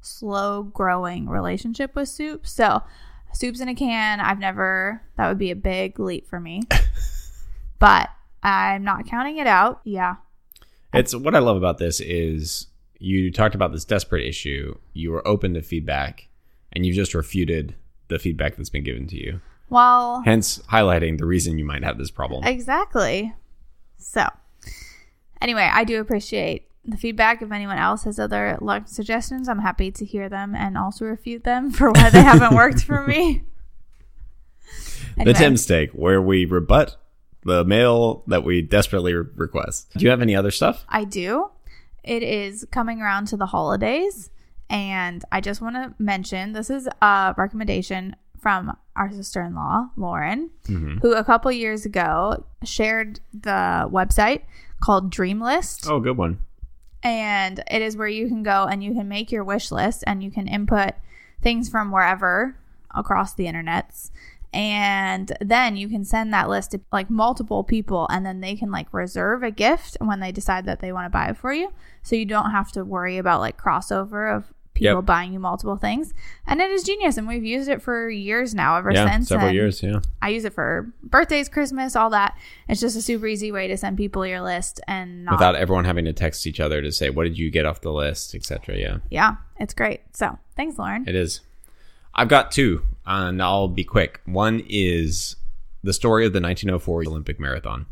slow 0.00 0.64
growing 0.64 1.28
relationship 1.28 1.94
with 1.94 2.08
soup. 2.08 2.46
So 2.46 2.82
soups 3.32 3.60
in 3.60 3.68
a 3.68 3.74
can, 3.74 4.20
I've 4.20 4.38
never, 4.38 5.02
that 5.16 5.28
would 5.28 5.38
be 5.38 5.50
a 5.50 5.56
big 5.56 5.98
leap 5.98 6.28
for 6.28 6.40
me. 6.40 6.62
but 7.78 8.10
I'm 8.42 8.84
not 8.84 9.06
counting 9.06 9.38
it 9.38 9.46
out. 9.46 9.80
Yeah. 9.84 10.16
It's 10.92 11.14
what 11.14 11.34
I 11.34 11.38
love 11.38 11.56
about 11.56 11.78
this 11.78 12.00
is 12.00 12.66
you 12.98 13.32
talked 13.32 13.54
about 13.54 13.72
this 13.72 13.84
desperate 13.84 14.26
issue. 14.26 14.76
You 14.92 15.10
were 15.10 15.26
open 15.26 15.54
to 15.54 15.62
feedback, 15.62 16.28
and 16.72 16.84
you've 16.86 16.96
just 16.96 17.14
refuted 17.14 17.74
the 18.08 18.18
feedback 18.18 18.56
that's 18.56 18.70
been 18.70 18.84
given 18.84 19.06
to 19.08 19.16
you. 19.16 19.40
Well, 19.68 20.22
Hence, 20.24 20.58
highlighting 20.70 21.18
the 21.18 21.26
reason 21.26 21.58
you 21.58 21.64
might 21.64 21.82
have 21.82 21.96
this 21.98 22.10
problem. 22.10 22.44
Exactly. 22.44 23.32
So, 23.98 24.26
anyway, 25.40 25.70
I 25.72 25.84
do 25.84 26.00
appreciate 26.00 26.68
the 26.84 26.96
feedback. 26.96 27.40
If 27.40 27.50
anyone 27.52 27.78
else 27.78 28.04
has 28.04 28.18
other 28.18 28.58
lunch 28.60 28.88
suggestions, 28.88 29.48
I'm 29.48 29.60
happy 29.60 29.90
to 29.92 30.04
hear 30.04 30.28
them 30.28 30.54
and 30.54 30.76
also 30.76 31.06
refute 31.06 31.44
them 31.44 31.70
for 31.70 31.90
why 31.90 32.10
they 32.10 32.22
haven't 32.22 32.54
worked 32.54 32.84
for 32.84 33.06
me. 33.06 33.42
The 35.14 35.20
Anyway, 35.20 35.38
Tim 35.38 35.56
steak, 35.58 35.90
where 35.90 36.22
we 36.22 36.46
rebut 36.46 36.96
the 37.44 37.64
mail 37.66 38.22
that 38.28 38.44
we 38.44 38.62
desperately 38.62 39.12
request. 39.12 39.90
Do 39.94 40.04
you 40.04 40.10
have 40.10 40.22
any 40.22 40.34
other 40.34 40.50
stuff? 40.50 40.86
I 40.88 41.04
do. 41.04 41.50
It 42.02 42.22
is 42.22 42.66
coming 42.70 43.02
around 43.02 43.26
to 43.26 43.36
the 43.36 43.46
holidays, 43.46 44.30
and 44.70 45.24
I 45.30 45.40
just 45.40 45.60
want 45.60 45.76
to 45.76 45.94
mention 45.98 46.52
this 46.52 46.70
is 46.70 46.88
a 47.00 47.34
recommendation 47.36 48.16
from 48.40 48.76
our 48.96 49.10
sister 49.12 49.42
in 49.42 49.54
law, 49.54 49.88
Lauren, 49.96 50.50
mm-hmm. 50.64 50.98
who 50.98 51.14
a 51.14 51.22
couple 51.24 51.52
years 51.52 51.86
ago 51.86 52.44
shared 52.64 53.20
the 53.32 53.88
website 53.90 54.42
called 54.80 55.12
Dreamlist. 55.14 55.88
Oh, 55.88 56.00
good 56.00 56.16
one. 56.16 56.38
and 57.04 57.62
it 57.70 57.82
is 57.82 57.96
where 57.96 58.08
you 58.08 58.28
can 58.28 58.42
go 58.42 58.66
and 58.70 58.82
you 58.82 58.94
can 58.94 59.08
make 59.08 59.30
your 59.32 59.44
wish 59.44 59.70
list 59.72 60.04
and 60.06 60.22
you 60.22 60.30
can 60.30 60.46
input 60.48 60.92
things 61.40 61.68
from 61.68 61.90
wherever 61.90 62.56
across 62.94 63.34
the 63.34 63.46
internets 63.46 64.10
and 64.52 65.32
then 65.40 65.76
you 65.76 65.88
can 65.88 66.04
send 66.04 66.32
that 66.32 66.48
list 66.48 66.72
to 66.72 66.80
like 66.92 67.08
multiple 67.10 67.64
people 67.64 68.06
and 68.10 68.24
then 68.26 68.40
they 68.40 68.54
can 68.54 68.70
like 68.70 68.92
reserve 68.92 69.42
a 69.42 69.50
gift 69.50 69.96
when 70.00 70.20
they 70.20 70.30
decide 70.32 70.66
that 70.66 70.80
they 70.80 70.92
want 70.92 71.06
to 71.06 71.10
buy 71.10 71.26
it 71.28 71.36
for 71.36 71.52
you 71.52 71.72
so 72.02 72.16
you 72.16 72.24
don't 72.26 72.50
have 72.50 72.70
to 72.72 72.84
worry 72.84 73.18
about 73.18 73.40
like 73.40 73.56
crossover 73.60 74.34
of 74.34 74.52
people 74.74 74.96
Yep. 74.96 75.04
buying 75.04 75.32
you 75.34 75.38
multiple 75.38 75.76
things 75.76 76.14
and 76.46 76.60
it 76.62 76.70
is 76.70 76.82
genius 76.82 77.18
and 77.18 77.28
we've 77.28 77.44
used 77.44 77.68
it 77.68 77.82
for 77.82 78.08
years 78.08 78.54
now 78.54 78.76
ever 78.78 78.90
Yeah, 78.90 79.10
since 79.10 79.28
several 79.28 79.52
years. 79.52 79.82
Yeah. 79.82 80.00
I 80.22 80.30
use 80.30 80.46
it 80.46 80.54
for 80.54 80.90
birthdays, 81.02 81.50
Christmas, 81.50 81.94
all 81.94 82.08
that. 82.10 82.36
It's 82.68 82.80
just 82.80 82.96
a 82.96 83.02
super 83.02 83.26
easy 83.26 83.52
way 83.52 83.68
to 83.68 83.76
send 83.76 83.98
people 83.98 84.26
your 84.26 84.40
list 84.40 84.80
and 84.88 85.26
not 85.26 85.32
Without 85.34 85.56
everyone 85.56 85.84
having 85.84 86.06
to 86.06 86.14
text 86.14 86.46
each 86.46 86.58
other 86.58 86.80
to 86.80 86.90
say, 86.90 87.10
what 87.10 87.24
did 87.24 87.36
you 87.38 87.50
get 87.50 87.66
off 87.66 87.82
the 87.82 87.92
list, 87.92 88.34
etc. 88.34 88.76
Yeah. 88.78 88.96
yeah, 89.10 89.36
it's 89.60 89.74
great. 89.74 90.00
So 90.14 90.38
thanks, 90.56 90.78
Lauren. 90.78 91.04
It 91.06 91.14
is. 91.14 91.40
I've 92.14 92.28
got 92.28 92.50
two, 92.50 92.82
and 93.06 93.42
I'll 93.42 93.68
be 93.68 93.84
quick. 93.84 94.20
One 94.24 94.62
is 94.68 95.36
the 95.82 95.92
story 95.92 96.24
of 96.24 96.32
the 96.32 96.40
1904 96.40 97.04
Olympic 97.04 97.40
Marathon. 97.40 97.86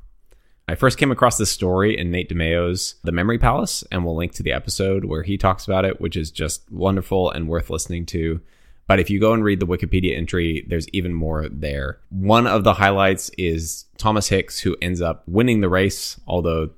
I 0.68 0.76
first 0.76 0.98
came 0.98 1.10
across 1.10 1.36
this 1.36 1.50
story 1.50 1.98
in 1.98 2.12
Nate 2.12 2.28
DiMeo's 2.28 2.94
The 3.02 3.10
Memory 3.10 3.38
Palace, 3.38 3.82
and 3.90 4.04
we'll 4.04 4.14
link 4.14 4.32
to 4.34 4.44
the 4.44 4.52
episode 4.52 5.04
where 5.04 5.24
he 5.24 5.36
talks 5.36 5.64
about 5.64 5.84
it, 5.84 6.00
which 6.00 6.16
is 6.16 6.30
just 6.30 6.70
wonderful 6.70 7.28
and 7.28 7.48
worth 7.48 7.70
listening 7.70 8.06
to. 8.06 8.40
But 8.86 9.00
if 9.00 9.10
you 9.10 9.18
go 9.18 9.32
and 9.32 9.42
read 9.42 9.58
the 9.58 9.66
Wikipedia 9.66 10.16
entry, 10.16 10.64
there's 10.68 10.88
even 10.90 11.12
more 11.12 11.48
there. 11.48 11.98
One 12.10 12.46
of 12.46 12.62
the 12.62 12.74
highlights 12.74 13.30
is 13.36 13.86
Thomas 13.98 14.28
Hicks, 14.28 14.60
who 14.60 14.76
ends 14.80 15.00
up 15.00 15.24
winning 15.26 15.60
the 15.60 15.68
race, 15.68 16.20
although 16.26 16.70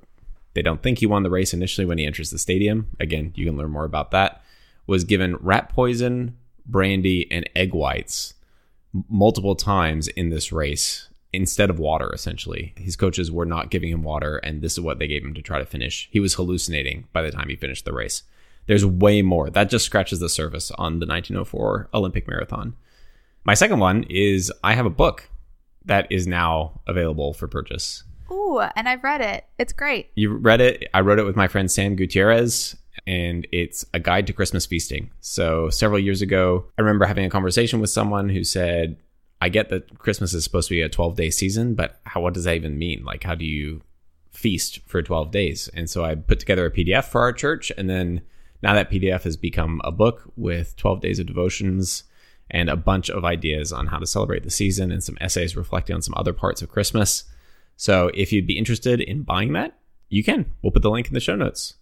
they 0.55 0.61
don't 0.61 0.81
think 0.81 0.99
he 0.99 1.05
won 1.05 1.23
the 1.23 1.29
race 1.29 1.53
initially 1.53 1.85
when 1.85 1.97
he 1.97 2.05
enters 2.05 2.31
the 2.31 2.39
stadium. 2.39 2.87
Again, 2.99 3.31
you 3.35 3.45
can 3.45 3.57
learn 3.57 3.71
more 3.71 3.85
about 3.85 4.11
that. 4.11 4.41
Was 4.87 5.03
given 5.03 5.35
rat 5.37 5.69
poison, 5.69 6.37
brandy, 6.65 7.29
and 7.31 7.49
egg 7.55 7.73
whites 7.73 8.35
multiple 9.09 9.55
times 9.55 10.07
in 10.07 10.29
this 10.29 10.51
race 10.51 11.09
instead 11.33 11.69
of 11.69 11.79
water, 11.79 12.11
essentially. 12.13 12.73
His 12.77 12.95
coaches 12.95 13.31
were 13.31 13.45
not 13.45 13.71
giving 13.71 13.89
him 13.89 14.03
water, 14.03 14.37
and 14.37 14.61
this 14.61 14.73
is 14.73 14.79
what 14.79 14.99
they 14.99 15.07
gave 15.07 15.23
him 15.23 15.33
to 15.33 15.41
try 15.41 15.59
to 15.59 15.65
finish. 15.65 16.07
He 16.11 16.19
was 16.19 16.35
hallucinating 16.35 17.07
by 17.11 17.23
the 17.23 17.31
time 17.31 17.49
he 17.49 17.55
finished 17.55 17.85
the 17.85 17.93
race. 17.93 18.23
There's 18.67 18.85
way 18.85 19.21
more. 19.21 19.49
That 19.49 19.69
just 19.69 19.85
scratches 19.85 20.19
the 20.19 20.29
surface 20.29 20.71
on 20.71 20.99
the 20.99 21.07
1904 21.07 21.89
Olympic 21.93 22.27
Marathon. 22.27 22.75
My 23.43 23.55
second 23.55 23.79
one 23.79 24.03
is 24.09 24.53
I 24.63 24.73
have 24.73 24.85
a 24.85 24.91
book 24.91 25.29
that 25.85 26.09
is 26.09 26.27
now 26.27 26.79
available 26.87 27.33
for 27.33 27.47
purchase. 27.47 28.03
Ooh, 28.31 28.59
and 28.75 28.87
I've 28.87 29.03
read 29.03 29.19
it. 29.19 29.45
It's 29.59 29.73
great. 29.73 30.11
You 30.15 30.33
read 30.37 30.61
it. 30.61 30.87
I 30.93 31.01
wrote 31.01 31.19
it 31.19 31.25
with 31.25 31.35
my 31.35 31.47
friend 31.47 31.69
Sam 31.69 31.95
Gutierrez, 31.95 32.77
and 33.05 33.47
it's 33.51 33.85
a 33.93 33.99
guide 33.99 34.27
to 34.27 34.33
Christmas 34.33 34.65
feasting. 34.65 35.11
So 35.19 35.69
several 35.69 35.99
years 35.99 36.21
ago, 36.21 36.65
I 36.77 36.81
remember 36.81 37.05
having 37.05 37.25
a 37.25 37.29
conversation 37.29 37.79
with 37.79 37.89
someone 37.89 38.29
who 38.29 38.43
said, 38.43 38.97
"I 39.41 39.49
get 39.49 39.69
that 39.69 39.99
Christmas 39.99 40.33
is 40.33 40.43
supposed 40.43 40.69
to 40.69 40.75
be 40.75 40.81
a 40.81 40.89
12 40.89 41.15
day 41.15 41.29
season, 41.29 41.75
but 41.75 41.99
how 42.05 42.21
what 42.21 42.33
does 42.33 42.45
that 42.45 42.55
even 42.55 42.77
mean? 42.77 43.03
Like, 43.03 43.23
how 43.23 43.35
do 43.35 43.45
you 43.45 43.81
feast 44.31 44.79
for 44.85 45.01
12 45.01 45.31
days?" 45.31 45.69
And 45.73 45.89
so 45.89 46.05
I 46.05 46.15
put 46.15 46.39
together 46.39 46.65
a 46.65 46.71
PDF 46.71 47.05
for 47.05 47.21
our 47.21 47.33
church, 47.33 47.71
and 47.77 47.89
then 47.89 48.21
now 48.61 48.73
that 48.73 48.89
PDF 48.89 49.23
has 49.23 49.35
become 49.35 49.81
a 49.83 49.91
book 49.91 50.31
with 50.37 50.75
12 50.77 51.01
days 51.01 51.19
of 51.19 51.27
devotions 51.27 52.03
and 52.49 52.69
a 52.69 52.77
bunch 52.77 53.09
of 53.09 53.25
ideas 53.25 53.73
on 53.73 53.87
how 53.87 53.97
to 53.97 54.05
celebrate 54.05 54.43
the 54.43 54.51
season 54.51 54.91
and 54.91 55.03
some 55.03 55.17
essays 55.19 55.55
reflecting 55.55 55.95
on 55.95 56.01
some 56.01 56.13
other 56.15 56.33
parts 56.33 56.61
of 56.61 56.69
Christmas. 56.69 57.25
So 57.75 58.11
if 58.13 58.31
you'd 58.31 58.47
be 58.47 58.57
interested 58.57 59.01
in 59.01 59.23
buying 59.23 59.53
that, 59.53 59.77
you 60.09 60.23
can. 60.23 60.45
We'll 60.61 60.71
put 60.71 60.83
the 60.83 60.91
link 60.91 61.07
in 61.07 61.13
the 61.13 61.19
show 61.19 61.35
notes. 61.35 61.75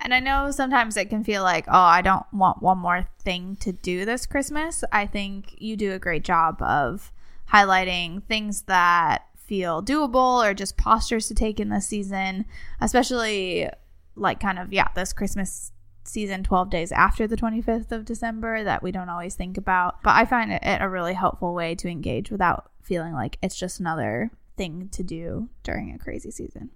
And 0.00 0.14
I 0.14 0.20
know 0.20 0.50
sometimes 0.50 0.96
it 0.96 1.10
can 1.10 1.24
feel 1.24 1.42
like, 1.42 1.66
oh, 1.68 1.72
I 1.72 2.00
don't 2.00 2.24
want 2.32 2.62
one 2.62 2.78
more 2.78 3.06
thing 3.22 3.56
to 3.60 3.72
do 3.72 4.04
this 4.04 4.24
Christmas. 4.26 4.82
I 4.90 5.06
think 5.06 5.54
you 5.58 5.76
do 5.76 5.92
a 5.92 5.98
great 5.98 6.24
job 6.24 6.60
of 6.62 7.12
highlighting 7.52 8.22
things 8.24 8.62
that 8.62 9.26
feel 9.36 9.82
doable 9.82 10.44
or 10.44 10.54
just 10.54 10.78
postures 10.78 11.28
to 11.28 11.34
take 11.34 11.60
in 11.60 11.68
this 11.68 11.86
season, 11.86 12.46
especially 12.80 13.68
like 14.16 14.40
kind 14.40 14.58
of, 14.58 14.72
yeah, 14.72 14.88
this 14.94 15.12
Christmas 15.12 15.72
season 16.04 16.42
12 16.42 16.70
days 16.70 16.92
after 16.92 17.26
the 17.26 17.36
25th 17.36 17.92
of 17.92 18.04
December 18.04 18.64
that 18.64 18.82
we 18.82 18.90
don't 18.90 19.08
always 19.10 19.34
think 19.34 19.58
about. 19.58 20.02
But 20.02 20.16
I 20.16 20.24
find 20.24 20.50
it 20.50 20.62
a 20.64 20.88
really 20.88 21.14
helpful 21.14 21.52
way 21.52 21.74
to 21.74 21.88
engage 21.88 22.30
without 22.30 22.70
feeling 22.80 23.12
like 23.12 23.38
it's 23.42 23.58
just 23.58 23.80
another 23.80 24.30
thing 24.56 24.88
to 24.92 25.02
do 25.02 25.48
during 25.62 25.92
a 25.92 25.98
crazy 25.98 26.30
season. 26.30 26.70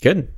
Good. 0.00 0.32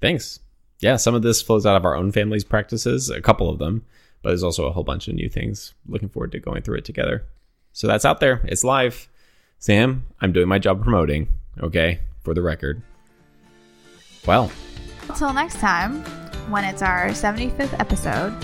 Thanks. 0.00 0.40
Yeah, 0.80 0.96
some 0.96 1.14
of 1.14 1.22
this 1.22 1.40
flows 1.42 1.64
out 1.66 1.76
of 1.76 1.84
our 1.84 1.96
own 1.96 2.12
family's 2.12 2.44
practices, 2.44 3.08
a 3.10 3.20
couple 3.22 3.48
of 3.48 3.58
them, 3.58 3.84
but 4.22 4.30
there's 4.30 4.42
also 4.42 4.66
a 4.66 4.72
whole 4.72 4.84
bunch 4.84 5.08
of 5.08 5.14
new 5.14 5.28
things. 5.28 5.74
Looking 5.88 6.08
forward 6.08 6.32
to 6.32 6.38
going 6.40 6.62
through 6.62 6.78
it 6.78 6.84
together. 6.84 7.24
So 7.72 7.86
that's 7.86 8.04
out 8.04 8.20
there. 8.20 8.42
It's 8.44 8.64
live. 8.64 9.08
Sam, 9.58 10.04
I'm 10.20 10.32
doing 10.32 10.48
my 10.48 10.58
job 10.58 10.82
promoting, 10.82 11.28
okay, 11.62 12.00
for 12.20 12.34
the 12.34 12.42
record. 12.42 12.82
Well, 14.26 14.50
Until 15.08 15.32
next 15.32 15.56
time, 15.60 16.02
when 16.50 16.64
it's 16.64 16.82
our 16.82 17.08
75th 17.08 17.78
episode 17.80 18.34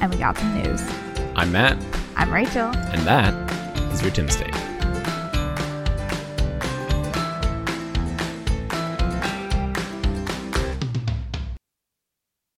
and 0.00 0.12
we 0.12 0.18
got 0.20 0.36
some 0.38 0.62
news. 0.62 0.82
I'm 1.34 1.50
Matt, 1.52 1.76
I'm 2.16 2.32
Rachel. 2.32 2.66
and 2.76 3.02
that 3.06 3.32
is 3.92 4.02
your 4.02 4.10
Tim 4.10 4.28
State. 4.28 4.54